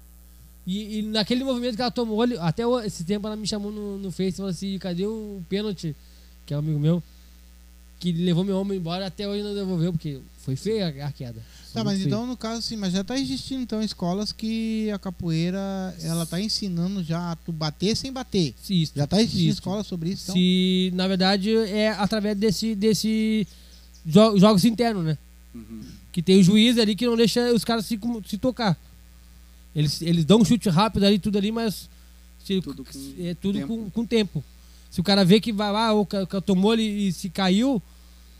[0.64, 4.12] E, e naquele movimento que ela tomou, até esse tempo ela me chamou no, no
[4.12, 5.96] Face e falou assim: cadê o pênalti?
[6.46, 7.02] Que é um amigo meu,
[8.00, 11.40] que levou meu ombro embora, até hoje não devolveu, porque foi feia a, queda.
[11.72, 14.98] Tá, mas muito então, no caso, assim, mas já tá existindo, então, escolas que a
[14.98, 15.58] capoeira,
[16.02, 18.52] ela tá ensinando já a tu bater sem bater.
[18.62, 18.82] feio.
[18.82, 19.58] Isso, Já tá existindo isso.
[19.60, 20.34] escola sobre isso, então.
[20.34, 23.46] Se, na verdade, é através desse, desse
[24.04, 25.16] jo- jogos internos, né?
[25.54, 25.80] Uhum.
[26.12, 28.76] Que tem o juiz ali que não deixa os caras se, se tocar.
[29.74, 31.88] Eles, eles dão um chute rápido ali, tudo ali, mas
[32.44, 33.68] se- Tudo com é tudo tempo.
[33.68, 34.44] Com, com tempo.
[34.92, 37.82] Se o cara vê que vai lá, o cara tomou ali e se caiu,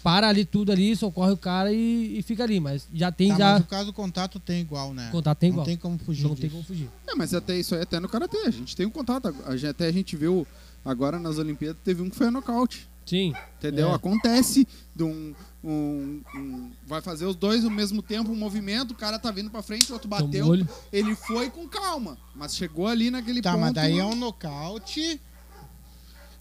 [0.02, 2.60] para ali tudo ali, socorre o cara e, e fica ali.
[2.60, 3.52] Mas já tem Tá, já.
[3.54, 5.08] mas o caso do contato tem igual, né?
[5.10, 5.66] Contato tem Não igual.
[5.66, 6.40] tem como fugir Não disso.
[6.42, 6.90] tem como fugir.
[7.08, 8.36] É, mas até isso aí até no karatê.
[8.44, 9.34] A gente tem um contato.
[9.46, 10.46] A gente, até a gente viu
[10.84, 12.86] agora nas Olimpíadas, teve um que foi a nocaute.
[13.06, 13.32] Sim.
[13.58, 13.88] Entendeu?
[13.90, 13.94] É.
[13.94, 15.34] Acontece de um,
[15.64, 19.48] um- um- Vai fazer os dois ao mesmo tempo, um movimento, o cara tá vindo
[19.50, 20.52] pra frente, o outro bateu.
[20.54, 20.66] Ele.
[20.92, 23.60] Ele foi com calma, mas chegou ali naquele Tá, ponto.
[23.62, 25.20] mas daí é um nocaute.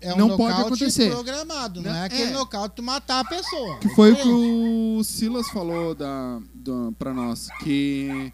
[0.02, 1.12] É um Não pode acontecer.
[1.12, 2.34] programado, não, Não, é aquele é.
[2.34, 3.78] nocaute tu matar a pessoa.
[3.78, 7.49] Que foi o que o Silas falou da, da, pra nós.
[7.64, 8.34] Que,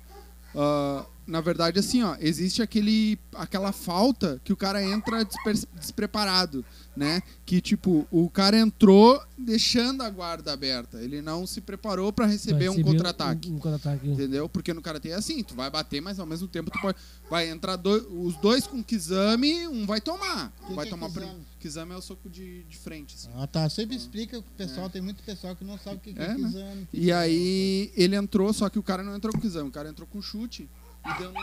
[0.56, 6.64] ah, na verdade, assim, ó, existe aquele, aquela falta que o cara entra desper- despreparado,
[6.98, 7.22] né?
[7.46, 10.98] Que, tipo, o cara entrou deixando a guarda aberta.
[11.02, 13.50] Ele não se preparou pra receber um contra-ataque.
[13.52, 14.10] Um, um contra-ataque.
[14.10, 14.50] Entendeu?
[14.50, 16.98] Porque no karatê é assim, tu vai bater, mas ao mesmo tempo tu pode.
[17.30, 20.52] Vai entrar dois, os dois com kizame, um vai tomar.
[20.68, 21.28] Que vai que é tomar kizame?
[21.28, 23.30] prim- Kizame é o soco de, de frente, assim.
[23.36, 23.68] Ah, tá.
[23.70, 26.38] Sempre explica pro pessoal, tem muito pessoal que não sabe o que, que é, É,
[26.38, 26.48] né?
[26.50, 26.88] exame.
[26.92, 29.68] que E que é- aí ele entrou, só que o cara não entrou com kizame,
[29.70, 30.70] o cara entrou com chute
[31.06, 31.40] e deu no,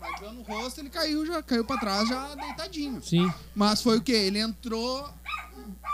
[0.00, 3.02] mas rosto, ele caiu já, caiu pra trás já deitadinho.
[3.02, 3.32] Sim.
[3.54, 4.12] Mas foi o quê?
[4.12, 5.08] Ele entrou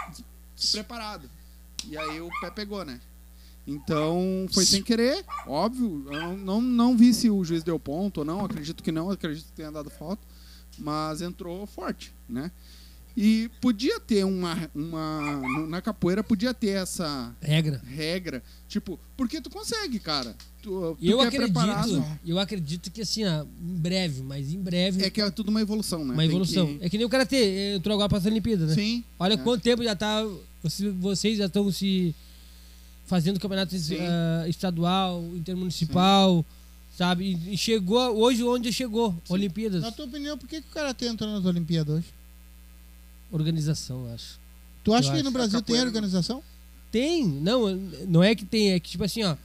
[0.08, 1.28] des- despreparado.
[1.88, 3.00] E aí o pé pegou, né?
[3.66, 6.04] Então foi sem querer, óbvio.
[6.06, 9.10] Eu não, não, não vi se o juiz deu ponto ou não, acredito que não,
[9.10, 10.22] acredito que tenha dado falta.
[10.78, 12.50] Mas entrou forte, né?
[13.16, 14.70] E podia ter uma.
[14.74, 17.80] uma na capoeira podia ter essa Regra.
[17.86, 18.42] regra.
[18.68, 20.36] Tipo, porque tu consegue, cara.
[20.62, 25.02] Tu, tu Eu acredito, preparado, eu acredito que assim, ó, em breve, mas em breve,
[25.02, 26.12] É que é tudo uma evolução, né?
[26.12, 26.76] uma Tem evolução.
[26.78, 28.74] que- É que nem o Karatê, entrou agora para as Olimpíadas, né?
[28.74, 29.04] Sim.
[29.18, 29.36] Olha É.
[29.38, 30.22] quanto tempo já tá.
[31.00, 32.14] Vocês, já estão se
[33.06, 33.96] fazendo campeonato Sim.
[34.00, 36.44] ah, estadual, intermunicipal,
[36.98, 37.38] sabe?
[37.48, 39.82] E, chegou hoje onde chegou, Olimpíadas.
[39.82, 42.06] Na tua opinião, por que, que o cara entrou nas Olimpíadas hoje?
[43.30, 44.38] Organização, eu acho.
[44.84, 45.24] Tu acha Eu que acho.
[45.24, 46.42] no Brasil tem organização?
[46.92, 47.74] Tem, não,
[48.08, 49.36] não é que tem, é que tipo assim, ó.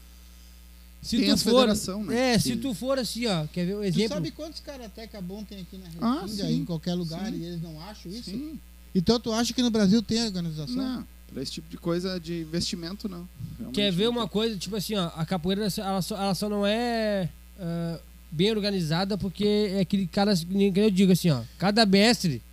[1.01, 1.67] Se Tem tu as for,
[2.05, 2.34] né?
[2.34, 4.09] É, se tu for assim, ó, quer ver um Tu exemplo?
[4.09, 6.53] sabe quantos karateca bom tem aqui na Ah, Restinga, sim.
[6.59, 7.39] em qualquer lugar, Sim.
[7.39, 8.29] e eles não acham isso?
[8.29, 8.59] Sim.
[8.93, 10.75] Então tu acha que no Brasil tem organização?
[10.75, 13.27] Não, pra esse tipo de coisa de investimento, não.
[13.57, 16.47] Realmente Quer ver não uma coisa, tipo assim, ó, a capoeira ela só, ela só
[16.47, 17.27] não é
[17.59, 17.99] ah,
[18.32, 21.41] bem organizada, porque é aquele cara que nem que eu digo assim, ó.
[21.57, 22.43] Cada mestre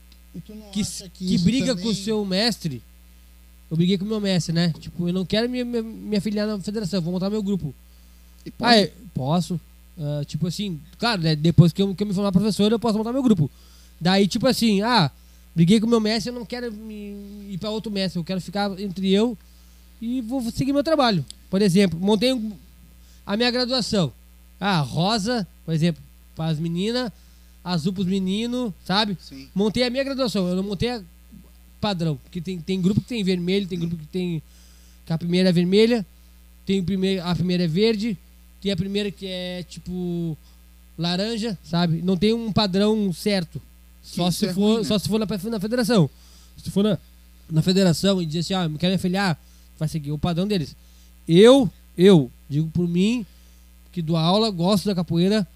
[0.73, 0.83] Que,
[1.15, 2.83] que isso briga também- com o seu mestre.
[3.71, 4.73] Eu briguei com o meu mestre, né?
[4.79, 7.75] Tipo, eu não quero me, me, me afiliar na federação, vou montar meu grupo.
[8.47, 9.61] E pode, Ah, é, posso.
[10.01, 12.97] Ah, tipo assim, claro, né, depois que eu, que eu me formar professor, eu posso
[12.97, 13.51] montar meu grupo.
[14.01, 15.11] Daí, tipo assim, ah,
[15.55, 17.15] briguei com o meu mestre, eu não quero me,
[17.51, 19.37] ir pra outro mestre, eu quero ficar entre eu
[20.01, 21.25] e vou seguir meu trabalho.
[21.51, 22.53] Por exemplo, montei um-
[23.27, 24.13] a minha graduação.
[24.61, 26.03] Ah, rosa, por exemplo,
[26.35, 27.11] para as meninas,
[27.73, 29.17] azul pros meninos, sabe?
[29.21, 29.49] Sim.
[29.55, 31.03] Montei a minha graduação, eu não montei a
[31.81, 32.17] padrão.
[32.17, 34.43] Porque tem, tem grupo que tem vermelho, tem grupo que tem.
[35.05, 36.05] que a primeira é vermelha,
[36.65, 38.17] tem primeiro, a primeira é verde,
[38.61, 40.37] tem a primeira que é tipo
[40.99, 42.03] laranja, sabe?
[42.03, 43.61] Não tem um padrão certo.
[44.03, 44.85] Só Isso se, é for, ruim, né?
[44.85, 46.11] só se for na, na federação.
[46.57, 46.99] Se for na,
[47.51, 49.39] na federação e dizer assim, ah, eu quero me afiliar,
[49.79, 50.75] vai seguir o padrão deles.
[51.29, 53.25] Eu, eu, digo por mim,
[53.93, 55.47] que dou aula, gosto da capoeira,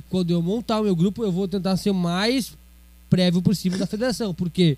[0.00, 2.56] que quando eu montar o meu grupo, eu vou tentar ser o mais
[3.08, 4.34] prévio possível da federação.
[4.34, 4.76] Por quê?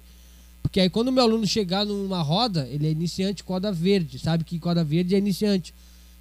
[0.63, 4.45] Porque aí quando o meu aluno chegar numa roda, ele é iniciante corda verde, sabe
[4.45, 5.73] que corda verde é iniciante,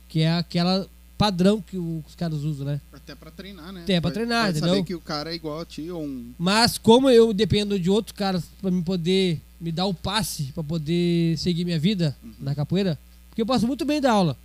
[0.08, 0.88] que é aquela
[1.18, 2.82] padrão que os caras usam, né?
[2.93, 3.82] Até pra treinar, né?
[3.82, 4.70] Até pra treinar, vai entendeu?
[4.70, 6.32] saber que o cara é igual a ti ou um...
[6.38, 10.64] Mas como eu dependo de outros caras pra me poder me dar o passe pra
[10.64, 14.38] poder seguir minha vida na capoeira, porque eu posso muito bem dar aula.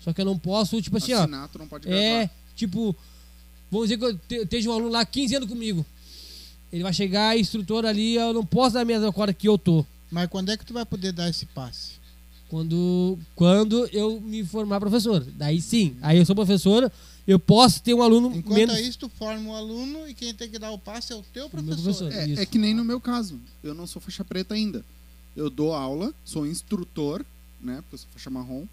[0.00, 2.94] Só que eu não posso, tipo assim, ó, assinar, tu não pode é, tipo,
[3.70, 5.84] vamos dizer que eu te- eu esteja um aluno lá 15 anos comigo.
[6.72, 9.84] Ele vai chegar, instrutor ali, eu não posso dar a mesma corda que eu tô.
[10.10, 11.92] Mas quando é que tu vai poder dar esse passe?
[12.48, 15.20] Quando, quando eu me formar professor.
[15.36, 15.96] Daí sim.
[16.00, 16.90] Aí eu sou professor,
[17.26, 18.78] eu posso ter um aluno Enquanto menos.
[18.80, 21.48] isso, tu forma o aluno e quem tem que dar o passe é o teu
[21.50, 21.82] professor.
[21.82, 22.12] professor.
[22.12, 23.38] É, é que nem no meu caso.
[23.62, 24.82] Eu não sou faixa preta ainda.
[25.36, 27.24] Eu dou aula, sou instrutor,
[27.60, 27.76] né?
[27.82, 28.64] Porque eu sou faixa marrom.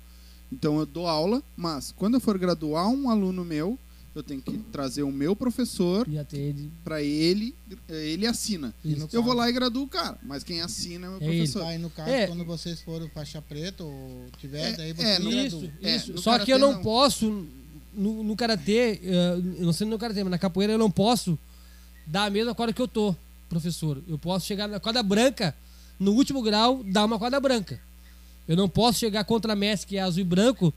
[0.51, 3.77] Então eu dou aula, mas quando eu for graduar um aluno meu,
[4.15, 6.71] eu tenho que trazer o meu professor ter ele.
[6.83, 7.53] pra ele,
[7.89, 8.73] ele assina.
[8.83, 11.25] E Eu vou lá e graduo o cara, mas quem assina é o meu É
[11.25, 11.71] professor.
[11.73, 12.27] E no caso, É.
[12.27, 15.11] quando vocês forem faixa preta ou tiver, É, daí é, você
[15.45, 15.71] Isso, gradua.
[15.83, 16.11] É, isso.
[16.13, 16.81] no Só que eu não, não.
[16.81, 17.45] posso,
[17.93, 21.37] no, no karatê, eu não sei no karatê, mas na capoeira eu não posso
[22.07, 23.13] dar a mesma corda que eu tô,
[23.49, 24.01] professor.
[24.07, 25.53] Eu posso chegar na corda branca,
[25.99, 27.79] no último grau, dar uma corda branca.
[28.47, 30.73] Eu não posso chegar contra a mestre, que é azul e branco,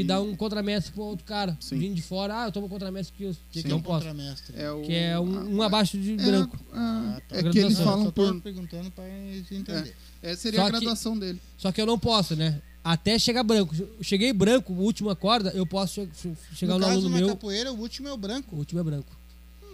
[0.00, 1.56] e dar um contramestre pro outro cara.
[1.60, 1.78] Sim.
[1.78, 4.06] Vindo de fora, ah, eu tomo contramestre que eu que Sim, não um posso.
[4.06, 4.54] contramestre.
[4.58, 6.58] É o, Que é um, um a- abaixo de é, branco.
[6.72, 6.78] a-
[7.16, 7.36] Ah, tá.
[7.36, 8.40] é que eles falam por.
[8.40, 9.94] perguntando pra entender.
[10.22, 11.40] É, seria Só a que- graduação dele.
[11.56, 12.60] Só que eu não posso, né?
[12.82, 13.74] Até chegar branco.
[14.02, 17.28] Cheguei branco, última corda, eu posso che- che- chegar no no, caso, aluno na meu.
[17.28, 18.54] capoeira, o último é o branco.
[18.54, 19.10] O último é branco.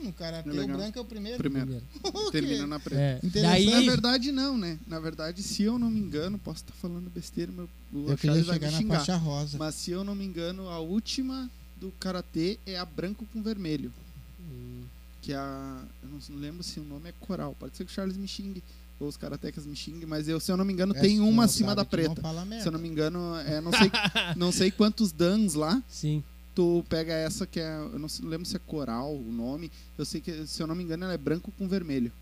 [0.00, 1.38] Hum, no karatê, É branco é o primeiro.
[1.38, 1.82] Primeiro.
[2.02, 2.30] primeiro.
[2.30, 3.00] Termina na preta.
[3.00, 3.20] É.
[3.22, 3.64] Interessante.
[3.66, 4.78] Na Daí, verdade, não, né?
[4.86, 8.42] Na verdade, se eu não me engano, posso estar falando besteira, meu, o Eu queria
[8.42, 8.98] vai me chegar na xingar.
[8.98, 9.58] faixa rosa.
[9.58, 13.92] Mas se eu não me engano, a última do karatê é a branco com vermelho.
[14.40, 14.82] Hum,
[15.22, 15.82] Que é a.
[16.02, 17.54] Eu não lembro se o nome é coral.
[17.58, 18.62] Pode ser que o Charles me xingue.
[18.98, 21.44] Ou os karatecas me xinguem, mas eu, se eu não me engano, É, tem uma
[21.44, 22.20] acima da preta.
[22.60, 23.90] Se eu não me engano, é, não, sei,
[24.36, 25.82] não sei quantos dans lá.
[25.88, 26.22] sim.
[26.54, 27.76] Tu pega essa que é.
[27.92, 29.70] Eu não lembro se é coral o nome.
[29.96, 32.12] Eu sei que, se eu não me engano, ela é branco com vermelho.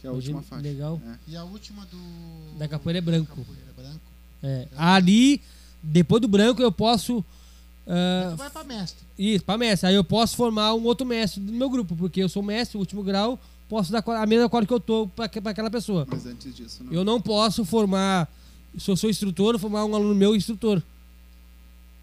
[0.00, 0.62] Que é a Hoje, última faixa.
[0.62, 1.00] Legal.
[1.26, 2.58] E a última do.
[2.58, 3.36] Da capoeira é branco.
[3.36, 4.00] Capoeira é branco.
[4.42, 4.68] É.
[4.76, 5.40] Ali,
[5.82, 7.24] depois do branco, eu posso.
[7.86, 9.06] Tu vai pra mestre.
[9.16, 9.88] isso, pra mestre.
[9.88, 13.00] Aí eu posso formar um outro mestre do meu grupo, porque eu sou mestre, último
[13.00, 16.04] grau, posso dar a mesma corda que eu tô pra, pra aquela pessoa.
[16.10, 16.92] Mas antes disso, não.
[16.92, 18.28] Eu não posso formar,
[18.76, 20.82] se eu sou instrutor, formar um aluno meu instrutor.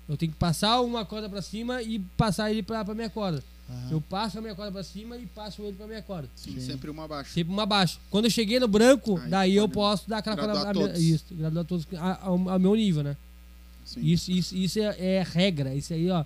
[0.07, 3.43] Eu tenho que passar uma corda pra cima e passar ele pra, pra minha corda.
[3.69, 3.87] Aham.
[3.91, 6.29] Eu passo a minha corda pra cima e passo ele pra minha corda.
[6.35, 6.59] Sim, Sim.
[6.59, 7.31] sempre uma abaixo.
[7.33, 7.99] Sempre uma abaixo.
[8.11, 11.01] Quando eu cheguei no branco, Aí daí eu posso dar aquela corda a minha- todos.
[11.01, 13.15] Isso, graduar todos a- ao, ao meu nível, né?
[13.85, 14.01] Sim.
[14.05, 15.73] Isso, isso, isso é, é regra.
[15.73, 16.25] Isso aí, ó,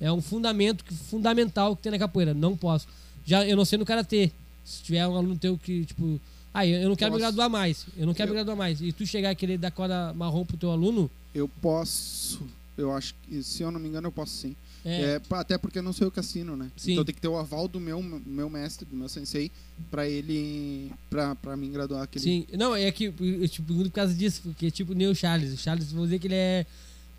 [0.00, 2.32] é um fundamento que- fundamental que tem na capoeira.
[2.32, 2.88] Não posso.
[3.26, 4.30] Já eu não sei no karatê.
[4.64, 6.18] Se tiver um aluno teu que, tipo,
[6.52, 7.30] ah, eu, eu não quero me Posso.
[7.32, 7.86] graduar mais.
[7.96, 8.80] Eu não quero Eu- me graduar mais.
[8.80, 12.40] E tu chegar e querer dar corda marrom pro teu aluno, Eu posso.
[12.78, 14.54] Eu acho que, se eu não me engano, eu posso sim.
[14.84, 16.70] é, É, até porque eu não sou eu que assino, né?
[16.76, 16.92] Sim.
[16.92, 19.50] Então tem que ter o aval do meu, meu mestre, do meu sensei,
[19.90, 20.92] pra ele.
[21.10, 22.22] pra, pra mim graduar aquele.
[22.24, 22.46] sim.
[22.56, 25.52] Não, é que eu te pergunto por causa disso, porque, tipo, nem o Charles.
[25.52, 26.64] O Charles, vamos dizer que ele é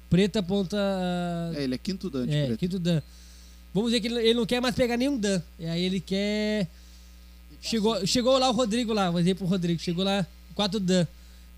[0.10, 0.78] preta ponta.
[1.56, 3.02] É, ele é quinto dan de É, quinto Dan.
[3.74, 5.42] Vamos dizer que ele, ele não quer mais pegar nenhum Dan.
[5.60, 6.68] E aí ele quer.
[7.62, 11.06] Chegou, chegou lá o Rodrigo lá, vou dizer pro Rodrigo, chegou lá quatro Dan.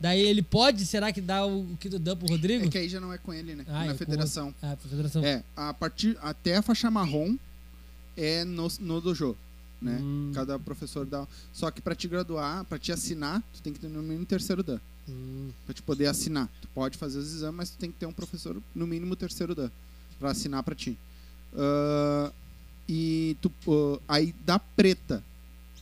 [0.02, 2.66] Daí ele pode, será que dá o, quinto Dan pro Rodrigo?
[2.66, 3.64] É que aí já não é com ele, né?
[3.68, 4.54] Ah, é é na com federação.
[4.62, 5.24] Ah, pra federação.
[5.24, 6.18] É, a partir.
[6.22, 7.38] Até a faixa marrom
[8.18, 9.38] é no, no dojo.
[9.82, 9.98] Né?
[10.02, 11.28] Hum, Cada professor dá.
[11.54, 14.64] Só que pra te graduar, pra te assinar, tu tem que ter no mínimo terceiro
[14.64, 14.80] dan.
[15.08, 16.50] hum, Pra te poder assinar.
[16.62, 19.54] Tu pode fazer os exames, mas tu tem que ter um professor no mínimo terceiro
[19.56, 19.70] dan.
[20.20, 20.98] Pra assinar pra ti.
[21.56, 22.32] Ah,
[22.90, 25.24] E tu, uh, aí da preta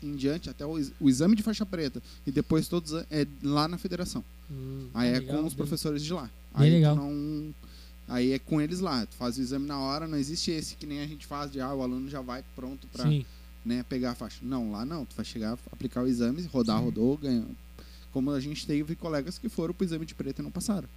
[0.02, 3.78] em diante, até o, o exame de faixa preta, e depois todos é lá na
[3.78, 4.24] federação.
[4.50, 6.30] Hum, Aí é legal, com os bem- professores de lá.
[6.54, 6.96] Aí legal.
[6.96, 7.54] não.
[8.08, 9.06] Aí é com eles lá.
[9.06, 11.62] Tu faz o exame na hora, não existe esse que nem a gente faz de
[11.62, 13.24] ah, o aluno já vai pronto pra Sim.
[13.64, 14.40] né, pegar a faixa.
[14.42, 15.06] Não, lá não.
[15.06, 17.46] Tu vai chegar, aplicar o exame, rodar, rodou, ganhou.
[18.12, 20.90] Como a gente teve colegas que foram pro exame de preto e não passaram.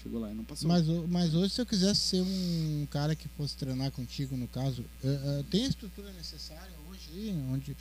[0.00, 0.68] Chegou lá e não passou.
[0.68, 4.84] Mas, mas hoje, se eu quisesse ser um cara que fosse treinar contigo, no caso,
[5.02, 7.34] eh, eh, tem a estrutura necessária hoje?
[7.52, 7.76] Onde,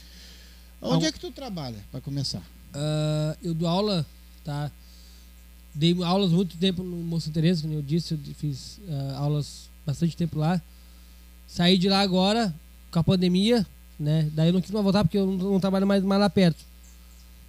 [0.81, 1.09] onde Não.
[1.09, 2.41] é que tu trabalha, para começar?
[2.73, 4.05] Ah, eu dou aula,
[4.43, 4.71] tá?
[5.73, 10.15] Dei aulas muito tempo no Moça Teresa, como eu disse, eu fiz ah, aulas bastante
[10.15, 10.61] tempo lá.
[11.47, 12.53] Saí de lá agora,
[12.91, 13.65] com a pandemia,
[13.99, 14.29] né?
[14.33, 16.63] Daí eu não quis mais voltar porque eu não, não trabalho mais, mais lá perto.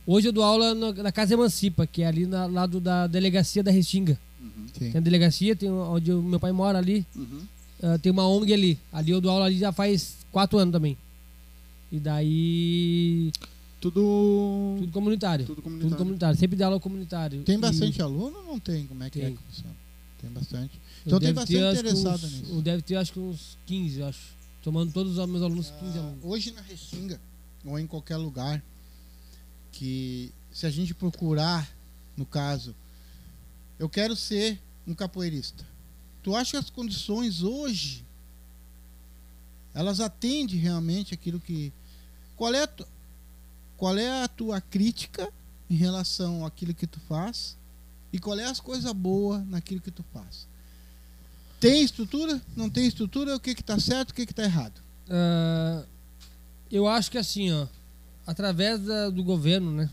[0.06, 3.62] Hoje eu dou aula na, na Casa Emancipa, que é ali na, lado da delegacia
[3.62, 4.18] da Restinga.
[4.40, 4.66] Uhum.
[4.78, 7.06] Tem a delegacia, tem onde o meu pai mora ali.
[7.14, 7.42] uhum.
[7.82, 8.78] Ah, tem uma ONG ali.
[8.92, 10.96] Ali eu dou aula ali já faz quatro anos também.
[11.92, 13.30] E daí.
[13.80, 14.76] Tudo.
[14.78, 15.44] Tudo comunitário.
[15.44, 15.96] Tudo Tudo comunitário.
[15.96, 16.38] comunitário.
[16.38, 17.42] Sempre dá aula comunitário.
[17.42, 18.86] Tem E bastante aluno ou não tem?
[18.86, 19.36] Como é que é Tem.
[19.36, 19.76] funciona?
[20.20, 20.74] Tem bastante.
[20.74, 22.52] eu Então tem deve ter, bastante que interessado uns- nisso.
[22.54, 24.34] eu Deve ter acho que uns 15, eu acho.
[24.62, 26.24] Tomando todos os meus alunos, 15 Ah, alunos.
[26.24, 27.20] hoje na Restinga,
[27.64, 28.62] ou em qualquer lugar,
[29.72, 31.68] que se a gente procurar,
[32.16, 32.74] no caso,
[33.80, 35.66] eu quero ser um capoeirista.
[36.22, 38.04] Tu acha que as condições hoje
[39.74, 41.72] elas atendem realmente aquilo que.
[42.42, 42.86] Qual é a, tu-
[43.76, 45.32] qual é a tua crítica
[45.70, 47.56] em relação àquilo que tu faz?
[48.12, 50.48] E qual é as coisas boas naquilo que tu faz?
[51.60, 52.42] Tem estrutura?
[52.56, 53.36] Não tem estrutura?
[53.36, 54.10] O que que tá certo?
[54.10, 54.72] O que que tá errado?
[55.08, 55.84] Ah,
[56.68, 57.68] eu acho que assim, ó,
[58.26, 59.88] através da- do governo, né?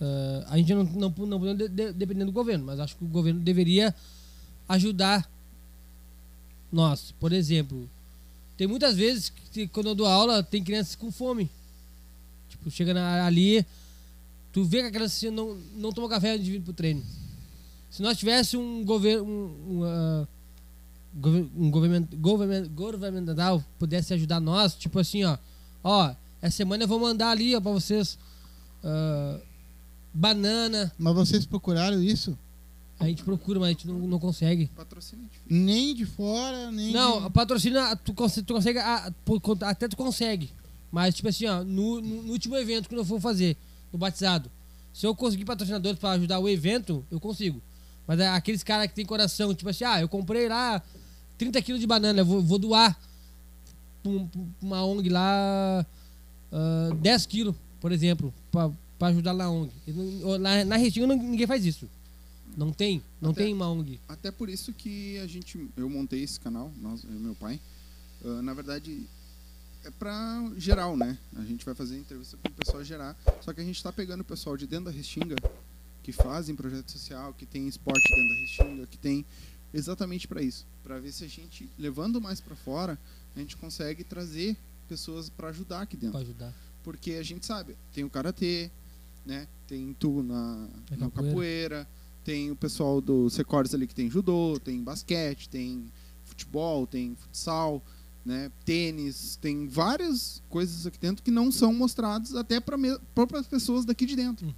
[0.00, 3.04] ah, a gente não, não, não podemos de- de- depender do governo, mas acho que
[3.04, 3.94] o governo deveria
[4.68, 5.30] ajudar
[6.72, 7.12] nós.
[7.20, 7.88] Por exemplo,
[8.56, 11.50] tem muitas vezes que quando eu dou aula, tem crianças com fome.
[12.48, 13.64] Tipo, chega na- ali,
[14.52, 17.02] tu vê que a criança assim, não, não toma café antes de vir pro treino.
[17.90, 19.24] Se nós tivesse um governo.
[19.24, 20.26] Um, um,
[21.20, 22.08] gover- um government,
[23.78, 25.38] pudesse ajudar nós, tipo assim, ó,
[25.82, 28.18] ó, essa semana eu vou mandar ali, ó, pra vocês
[28.82, 29.40] ah,
[30.12, 30.92] banana.
[30.98, 32.36] Mas vocês procuraram isso?
[33.04, 34.66] A gente procura, mas a gente não, não consegue.
[34.74, 35.64] Patrocínio é difícil.
[35.64, 37.26] Nem de fora, nem Não, de...
[37.26, 40.50] a patrocina, tu consegue, tu consegue ah, por conta- até tu consegue.
[40.90, 43.56] Mas, tipo assim, ó, no, no- último evento que eu for fazer,
[43.92, 44.50] no batizado,
[44.92, 47.60] se eu conseguir patrocinadores pra ajudar o evento, eu consigo.
[48.06, 50.80] Mas é aqueles caras que tem coração, tipo assim, ah, eu comprei lá
[51.36, 52.98] 30 quilos de banana, eu vou, vou doar
[54.02, 54.28] pra um-
[54.62, 55.84] uma ONG lá
[56.52, 59.70] ah, 10 quilos, por exemplo, pra, pra ajudar na ONG.
[59.86, 61.88] E não- Lá na Restinga ninguém faz isso.
[62.56, 64.00] Não tem, não Até- tem uma ONG.
[64.08, 67.60] Até por isso que a gente, eu montei esse canal, nós, eu meu pai.
[68.24, 69.06] Ah, na verdade,
[69.84, 71.18] é pra geral, né?
[71.36, 73.14] A gente vai fazer entrevista com o pessoal geral.
[73.42, 75.36] Só que a gente tá pegando o pessoal de dentro da Restinga,
[76.02, 79.24] que fazem projeto social, que tem esporte dentro da Restinga, que tem
[79.72, 82.98] exatamente para isso, para ver se a gente levando mais para fora,
[83.34, 84.56] a gente consegue trazer
[84.88, 86.54] pessoas para ajudar aqui dentro Pra ajudar.
[86.84, 88.70] porque a gente sabe, tem o karatê,
[89.26, 89.48] né?
[89.66, 91.28] Tem tu na, É na capoeira.
[91.30, 91.88] capoeira,
[92.24, 95.84] tem o pessoal do Secores ali que tem judô, tem basquete, tem
[96.24, 97.82] futebol, tem futsal,
[98.24, 98.50] né?
[98.64, 102.76] Tênis, tem várias coisas aqui dentro que não são mostradas até para
[103.14, 104.52] próprias pessoas daqui de dentro, Uhum.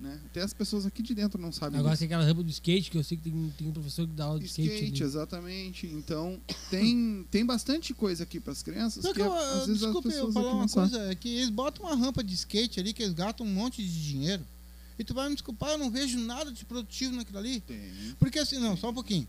[0.00, 0.20] né?
[0.26, 2.00] Até as pessoas aqui de dentro não sabem Agora disso.
[2.00, 4.26] tem aquela rampa do skate, que eu sei que tem, tem um professor que dá
[4.26, 4.68] aula de skate.
[4.74, 5.10] Skate, ali.
[5.10, 5.86] exatamente.
[5.86, 6.38] Então,
[6.70, 10.26] tem, tem bastante coisa aqui para as crianças que, eu, às vezes desculpa as eu
[10.26, 10.90] pessoas falar aqui uma não sabem.
[10.90, 13.82] coisa, é que eles botam uma rampa de skate ali que eles gastam um monte
[13.82, 14.44] de dinheiro.
[14.98, 17.60] E tu vai me desculpar, eu não vejo nada de produtivo naquilo ali.
[17.60, 18.16] Tem.
[18.18, 19.28] Porque assim, não, só um pouquinho.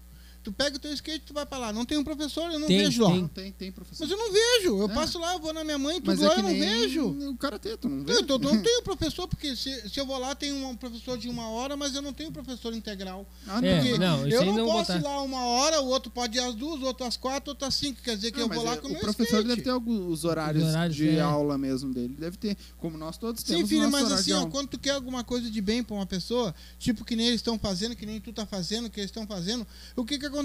[0.49, 1.71] Tu pega o teu skate, tu vai pra lá.
[1.73, 3.11] Não tem um professor, eu não Tem, vejo lá.
[3.11, 3.21] tem.
[3.21, 4.03] Não, tem, tem professor.
[4.03, 4.79] Mas eu não vejo.
[4.79, 4.93] Eu É.
[4.95, 7.07] passo lá, eu vou na minha mãe, tudo Mas lá, é eu não vejo.
[7.29, 8.13] o karatê, tu não vê?
[8.13, 11.29] Eu, eu não tenho professor, porque se, se eu vou lá, tem um professor de
[11.29, 13.27] uma hora, mas eu não tenho professor integral.
[13.47, 14.99] Ah, É, Porque não, isso eu não, não posso botar.
[14.99, 17.51] ir lá uma hora, o outro pode ir às duas, o outro às quatro, o
[17.51, 18.01] outro às cinco.
[18.01, 19.47] Quer dizer que Ah, eu vou lá é, com o o meu professor skate.
[19.47, 21.19] deve ter alguns horários, Os horários, de é.
[21.21, 22.15] aula mesmo dele.
[22.17, 24.91] Deve ter, como nós todos Sim, temos filho, nosso mas assim, ó, quando tu quer
[24.91, 28.19] alguma coisa de bem pra uma pessoa, tipo que nem eles estão fazendo, que nem
[28.19, 30.38] tu tá fazendo, que eles estão fazendo, o que que acontece?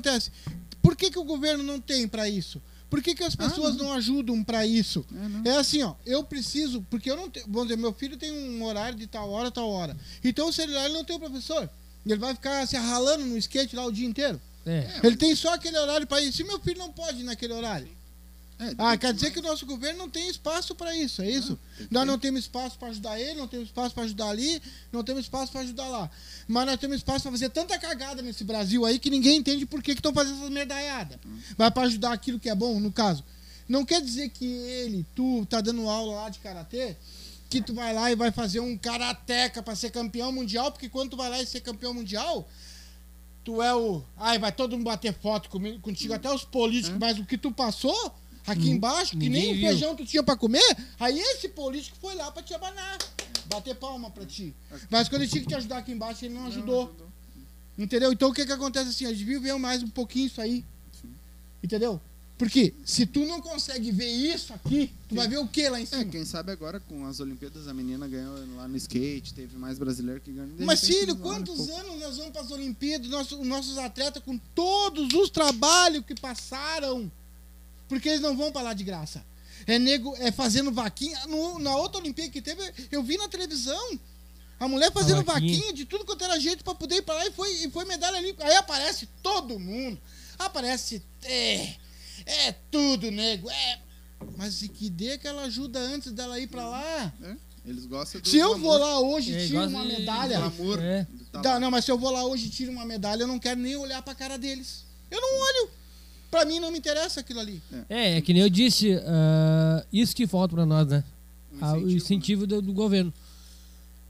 [0.83, 2.61] Por que que o governo não tem pra isso?
[2.91, 3.87] Por que, que as Ah, pessoas não.
[3.87, 3.93] não.
[3.95, 5.05] ajudam pra isso?
[5.45, 5.51] É.
[5.51, 8.63] É assim, ó, eu preciso, porque eu não tenho, vamos dizer, meu filho tem um
[8.65, 9.97] horário de tal hora, tal hora.
[10.23, 11.69] Então, se ele lá, ele não tem o professor.
[12.07, 14.41] Ele vai ficar se arralando no skate lá o dia inteiro.
[14.67, 15.01] É.
[15.03, 16.33] Ele tem só aquele horário pra ir.
[16.33, 17.89] Se meu filho não pode ir naquele horário.
[18.59, 21.59] É, Ah, quer dizer que o nosso governo não tem espaço para isso, é isso?
[21.77, 25.03] que Nós não temos espaço para ajudar ele, não temos espaço para ajudar ali, não
[25.03, 26.11] temos espaço para ajudar lá.
[26.47, 29.83] Mas nós temos espaço para fazer tanta cagada nesse Brasil aí que ninguém entende por
[29.83, 31.19] que estão fazendo essas merdaiadas.
[31.27, 31.39] Hum.
[31.59, 33.25] Mas para ajudar aquilo que é bom, no caso.
[33.69, 36.97] Não quer dizer que ele, tu, tá dando aula lá de karatê,
[37.49, 41.11] que tu vai lá e vai fazer um karateca pra ser campeão mundial, porque quando
[41.11, 42.47] tu vai lá e ser campeão mundial,
[43.45, 44.03] tu é o.
[44.17, 47.53] Ai, vai todo mundo bater foto comigo, contigo, até os políticos, mas o que tu
[47.53, 48.15] passou
[48.47, 49.69] aqui embaixo, que nem o viu.
[49.69, 52.99] feijão tu tinha pra comer, aí esse político foi lá pra te abanar.
[53.47, 54.55] Bater palma pra ti.
[54.91, 56.95] Mas quando ele tinha que te ajudar aqui embaixo, ele não ajudou.
[57.77, 58.13] Entendeu?
[58.13, 59.07] Então o que que acontece assim?
[59.07, 60.65] A gente viu ver mais um pouquinho isso aí.
[61.63, 62.01] Entendeu?
[62.37, 65.85] Porque se tu não consegue ver isso aqui, tu vai ver o que lá em
[65.85, 66.05] É, cima?
[66.07, 70.21] quem sabe agora com as Olimpíadas a menina ganhou lá no skate, teve mais brasileiro
[70.21, 70.51] que ganhou.
[70.59, 74.37] Mas filho, vão, quantos anos nós vamos para as Olimpíadas, nosso- os nossos atletas com
[74.55, 77.11] todos os trabalhos que passaram?
[77.89, 79.25] Porque eles não vão para lá de graça.
[79.67, 81.19] É nego, é fazendo vaquinha.
[81.27, 82.61] No- na outra Olimpíada que teve,
[82.91, 83.99] eu vi na televisão.
[84.61, 85.55] A mulher fazendo vaquinha.
[85.57, 87.85] vaquinha de tudo quanto era jeito para poder ir para lá e foi, e foi
[87.85, 88.35] medalha ali.
[88.41, 90.01] Aí aparece todo mundo.
[90.39, 91.03] Aparece.
[91.23, 91.75] É,
[92.27, 93.51] é tudo, nego.
[93.51, 93.79] É.
[94.37, 97.13] Mas e que dê aquela ajuda antes dela ir para lá?
[97.23, 99.89] é, eles gostam do Se eu glamour, vou lá hoje e É, tiro uma de-
[99.93, 100.39] medalha.
[100.39, 101.05] glamour É.
[101.05, 101.61] do tá Tá, lá.
[101.61, 103.77] não, mas se eu vou lá hoje e tiro uma medalha, eu não quero nem
[103.77, 104.85] olhar pra cara deles.
[105.11, 105.71] Eu não olho.
[106.35, 107.63] Pra mim não me interessa aquilo ali.
[107.89, 111.05] É, é que nem eu disse, ah, isso que falta pra nós, né?
[111.53, 113.13] Um Ah, o incentivo, incentivo do, do governo.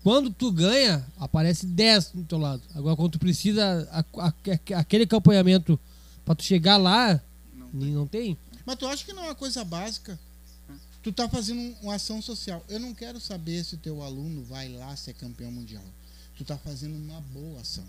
[0.02, 2.62] Quando tu ganha, aparece 10 do teu lado.
[2.74, 5.78] Agora, quando tu precisa, a- a- aquele acompanhamento
[6.24, 7.20] pra tu chegar lá,
[7.54, 8.36] Não nem- não tem.
[8.66, 10.18] Mas tu acha que não é uma coisa básica?
[11.02, 12.64] Tu tá fazendo um- uma ação social.
[12.68, 15.84] Eu não quero saber se teu aluno vai lá ser campeão mundial.
[16.36, 17.84] Tu tá fazendo uma boa ação.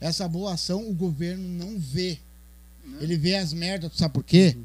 [0.00, 2.20] Essa boa ação o governo não vê.
[2.84, 2.98] Né?
[3.00, 4.56] Ele vê as merdas, tu sabe por quê?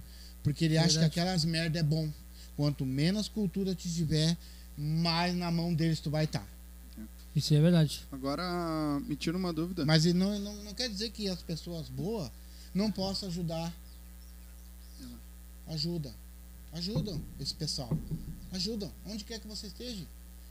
[0.44, 1.20] Porque ele acha que Verdade.
[1.20, 2.10] aquelas merdas é bom.
[2.56, 4.38] Quanto menos cultura tu tiver,
[4.78, 6.48] mais na mão deles tu vai estar.
[7.36, 8.06] Isso é verdade.
[8.12, 9.86] Agora, me tira uma dúvida.
[9.86, 12.32] Mas não, não, não quer dizer que as pessoas boas
[12.74, 13.74] não possam ajudar.
[15.68, 16.14] Ajuda.
[16.74, 17.90] Ajudam esse pessoal.
[18.52, 18.92] Ajudam.
[19.06, 20.06] Onde quer que você esteja.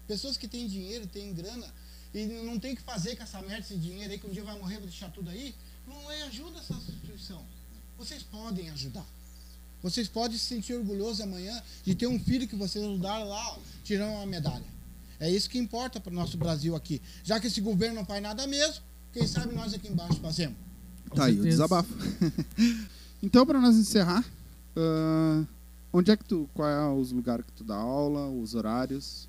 [0.06, 1.66] Pessoas que têm dinheiro, têm grana,
[2.14, 4.42] e não tem o que fazer com essa merda, esse dinheiro aí, que um dia
[4.42, 5.54] vai morrer, vai deixar tudo aí.
[5.86, 7.44] Não é ajuda essa instituição.
[7.98, 9.04] Vocês podem ajudar.
[9.82, 13.58] Vocês podem se sentir orgulhosos amanhã de ter um filho que vocês ajudaram lá, ó,
[13.82, 14.64] tirando uma medalha.
[15.20, 17.02] É isso que importa para o nosso Brasil aqui.
[17.24, 18.82] Já que esse governo não faz nada mesmo,
[19.12, 20.56] quem sabe nós aqui embaixo fazemos.
[21.14, 21.92] Tá aí o desabafo.
[23.22, 24.24] então, para nós encerrar,
[24.76, 25.44] ah,
[25.92, 26.48] onde é que tu.
[26.54, 29.28] Qual é os lugares que tu dá aula, os horários?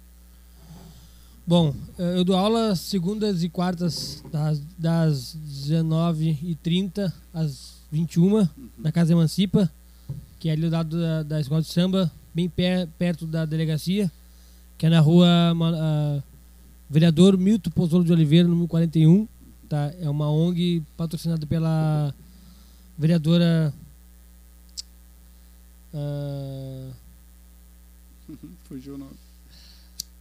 [1.45, 9.11] Bom, eh, eu dou aula segundas e quartas das, das 19h30 às 21 na Casa
[9.13, 9.71] Emancipa,
[10.39, 14.11] que é ali do lado da, da escola de samba, bem per- perto da delegacia,
[14.77, 15.27] que é na rua
[16.89, 19.27] Vereador Milton Pozzolo de Oliveira, número 41.
[19.67, 19.91] Tá?
[20.01, 22.13] É uma ONG patrocinada pela
[22.97, 23.73] vereadora.
[25.93, 26.89] ah,
[28.65, 29.11] Fugiu o nome.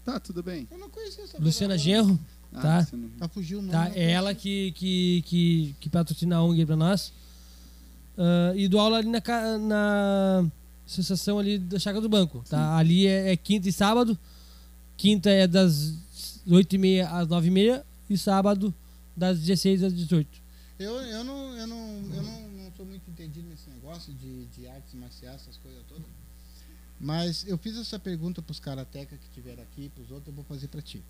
[0.04, 0.66] Tá, tudo bem.
[0.70, 2.06] Eu não conhecia essa Luciana vereadora.
[2.08, 2.20] Genro.
[2.54, 2.88] Ah, Tá.
[2.96, 3.72] não- Tá fugiu o nome.
[3.72, 3.80] Tá?
[3.80, 4.10] não É conhecia.
[4.10, 7.12] ela que, que, que, que patrocina a ONG aí pra nós.
[8.18, 9.22] Ah, e dou aula ali na,
[9.58, 10.50] na
[10.84, 12.42] associação ali da Chácara do Banco.
[12.48, 12.76] Tá?
[12.76, 14.18] Ali é, é quinta e sábado.
[14.96, 15.94] Quinta é das
[16.48, 18.74] 8h30 às 9h30 e sábado
[19.16, 20.28] das 16 às 18
[20.78, 21.76] Eu, eu, não, eu, não,
[22.14, 26.04] eu não, não sou muito entendido nesse negócio de, de artes marciais, essas coisas todas.
[27.00, 30.66] Mas eu fiz essa pergunta pros karatecas que tiveram aqui, pros outros, eu vou fazer
[30.66, 31.00] pra ti.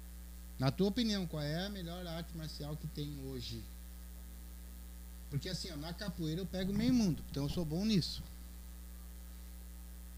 [0.58, 3.62] Na tua opinião, qual é a melhor arte marcial que tem hoje?
[5.30, 8.22] Porque assim, ó, na capoeira eu pego meio mundo, então eu sou bom nisso.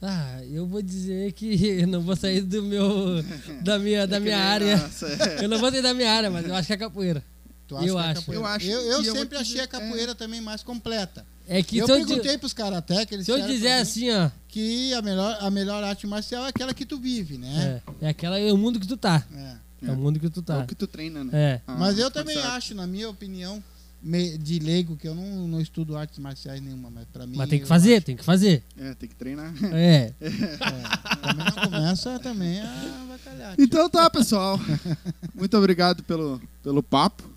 [0.03, 1.47] Ah, eu vou dizer que
[1.81, 3.23] eu não vou sair do meu
[3.63, 4.77] da minha, da É que minha área.
[4.79, 5.45] nossa, é.
[5.45, 7.23] Eu não vou sair da minha área, mas eu acho que é capoeira.
[7.69, 8.21] Tu Eu que é acho.
[8.21, 8.43] capoeira?
[8.43, 11.27] Eu acho Eu, eu que sempre achei dizer- a capoeira também mais completa.
[11.47, 14.31] É que eu se eu, di- perguntei pros karatecas, eles se eu dizer assim, ó,
[14.49, 17.83] que a melhor, a melhor arte marcial é aquela que tu vive, né?
[18.01, 19.27] é, é aquela é o mundo que tu tá.
[19.35, 19.57] É.
[19.87, 20.59] É, o mundo que tu É tá.
[20.61, 21.31] o que tu treina, né?
[21.33, 21.61] É.
[21.67, 22.49] Ah, Mas eu tá também certo.
[22.51, 23.63] acho, na minha opinião,
[24.03, 27.37] de leigo, que eu não, não estudo artes marciais nenhuma, mas pra mim.
[27.37, 28.63] Mas tem que fazer, tem que fazer.
[28.79, 29.53] É, tem que treinar.
[29.75, 30.13] É.
[30.21, 30.57] acho- é,
[31.27, 33.55] também não começa também a bacalhar.
[33.59, 34.59] Então tá, pessoal.
[35.35, 37.29] Muito obrigado pelo, pelo papo.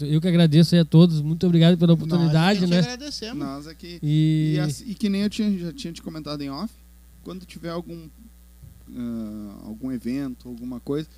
[0.00, 1.22] Eu que agradeço aí a todos.
[1.22, 2.78] Muito obrigado pela Nós oportunidade, é que te né?
[2.80, 3.38] agradecemos.
[3.38, 3.98] Nós aqui.
[4.02, 6.72] E, E, assim- e que nem eu tinha, já tinha te comentado em off,
[7.24, 8.08] quando tiver algum
[8.94, 11.08] ah, algum evento, alguma coisa,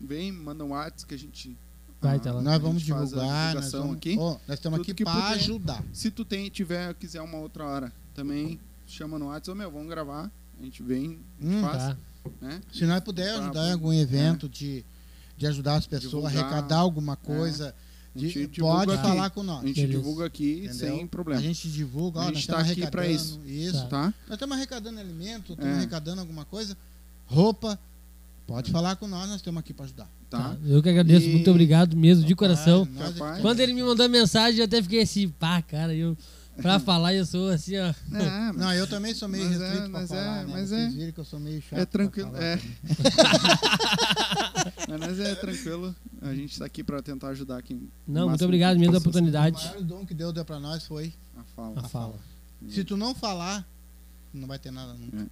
[0.00, 1.56] vem, manda um WhatsApp que a gente.
[2.00, 2.40] Vai, tá lá.
[2.40, 4.16] a Nós vamos a divulgar, nós, vamos, aqui.
[4.18, 5.84] Ó, nós estamos Tudo aqui para ajudar.
[5.92, 10.30] Se tu tem, tiver, quiser uma outra hora também, chama no WhatsApp, meu, vamos gravar.
[10.60, 11.96] A gente vem, a gente Hum, faz, tá.
[12.40, 12.60] né?
[12.72, 14.84] Se nós puder Tá ajudar em algum evento de,
[15.36, 16.44] de ajudar as pessoas, Divulgar.
[16.44, 17.74] arrecadar alguma coisa,
[18.14, 19.02] A gente De- pode aqui.
[19.02, 19.64] falar com A nós.
[19.66, 19.98] gente Beleza.
[19.98, 20.74] divulga aqui Entendeu?
[20.74, 21.40] sem problema.
[21.40, 23.82] A gente divulga, ó, A gente estamos tá aqui pra arrecadando isso.
[23.82, 23.88] Tá.
[23.88, 24.14] Tá?
[24.26, 25.76] Nós estamos arrecadando alimento, estamos É.
[25.76, 26.76] arrecadando alguma coisa,
[27.26, 27.78] roupa.
[28.48, 30.10] Pode falar com nós, nós estamos aqui para ajudar.
[30.30, 30.56] Tá?
[30.64, 32.88] Eu que agradeço, E- muito obrigado mesmo, de coração.
[32.98, 33.42] Rapaz.
[33.42, 36.16] Quando ele me mandou mensagem, eu até fiquei assim, pá, cara, eu.
[36.56, 37.88] Pra falar, eu sou assim, ó.
[37.88, 40.52] É, mas Não, eu também sou meio Mas é, restrito mas pra é, falar, né?
[40.54, 41.72] mas Vocês é- viram que eu sou meio chato.
[41.74, 42.30] é pra tranquilo.
[42.30, 42.56] falar É.
[44.86, 44.98] também.
[44.98, 45.94] Mas é tranquilo.
[46.22, 47.78] A gente tá aqui pra tentar ajudar aqui.
[48.06, 49.18] Não, muito obrigado mesmo da possa ser.
[49.18, 49.66] O oportunidade.
[49.66, 51.12] maior dom que Deus deu pra nós foi.
[51.36, 51.80] A fala.
[51.80, 52.14] A fala.
[52.68, 53.64] Se tu não falar,
[54.32, 55.26] não vai ter nada nunca.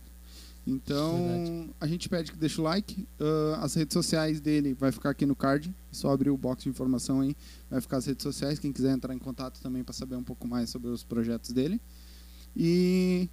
[0.66, 1.70] Então, Verdade.
[1.80, 3.06] a gente pede que deixe o like.
[3.20, 5.72] Ah, as redes sociais dele vai ficar aqui no card.
[5.92, 7.36] Só abrir o box de informação aí.
[7.70, 8.58] Vai ficar as redes sociais.
[8.58, 11.80] Quem quiser entrar em contato também para saber um pouco mais sobre os projetos dele.
[12.56, 13.28] E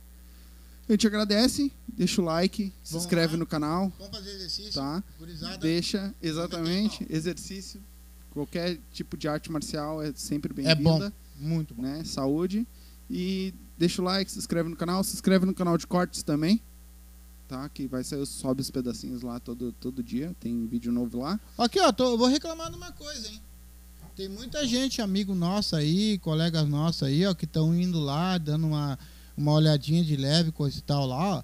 [0.88, 1.72] a gente agradece.
[1.88, 2.72] Deixa o like.
[2.84, 3.40] Se Vamos inscreve lá.
[3.40, 3.92] no canal.
[3.98, 5.04] Vamos fazer exercício, Tá?
[5.18, 5.58] gurizada.
[5.58, 7.06] Deixa, exatamente.
[7.10, 7.82] Exercício.
[8.30, 11.00] Qualquer tipo de arte marcial é sempre É bom.
[11.00, 11.14] bem-vinda.
[11.40, 11.82] Muito bom.
[11.82, 12.04] né?
[12.04, 12.68] Saúde.
[13.10, 16.62] E deixa o like, se inscreve no canal, se inscreve no canal de cortes também.
[17.54, 17.70] Tá?
[17.70, 20.36] Que vai sair, sobe os pedacinhos lá todo, todo dia.
[20.40, 21.40] Tem vídeo novo lá.
[21.56, 23.40] Aqui, ó, tô, eu vou reclamar de uma coisa, hein?
[24.16, 28.66] Tem muita gente, amigo nosso aí, colegas nossos aí, ó, que estão indo lá, dando
[28.66, 28.98] uma,
[29.38, 31.44] uma olhadinha de leve, coisa e tal lá, ó.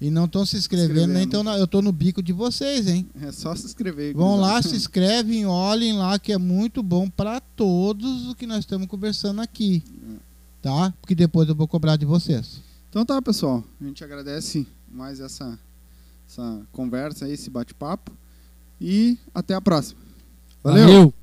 [0.00, 3.06] E não estão se inscrevendo, nem tão na- eu tô no bico de vocês, hein?
[3.20, 4.14] É só se inscrever.
[4.14, 8.60] Vão lá, se inscrevem, olhem lá, que é muito bom pra todos o que nós
[8.60, 9.82] estamos conversando aqui.
[10.62, 10.94] Tá?
[11.02, 12.62] Porque depois eu vou cobrar de vocês.
[12.88, 13.62] Então tá, pessoal.
[13.80, 15.58] A gente agradece mais essa,
[16.28, 18.12] essa conversa esse bate-papo.
[18.80, 20.00] E até a próxima.
[20.62, 20.86] Valeu.
[20.86, 21.14] Valeu.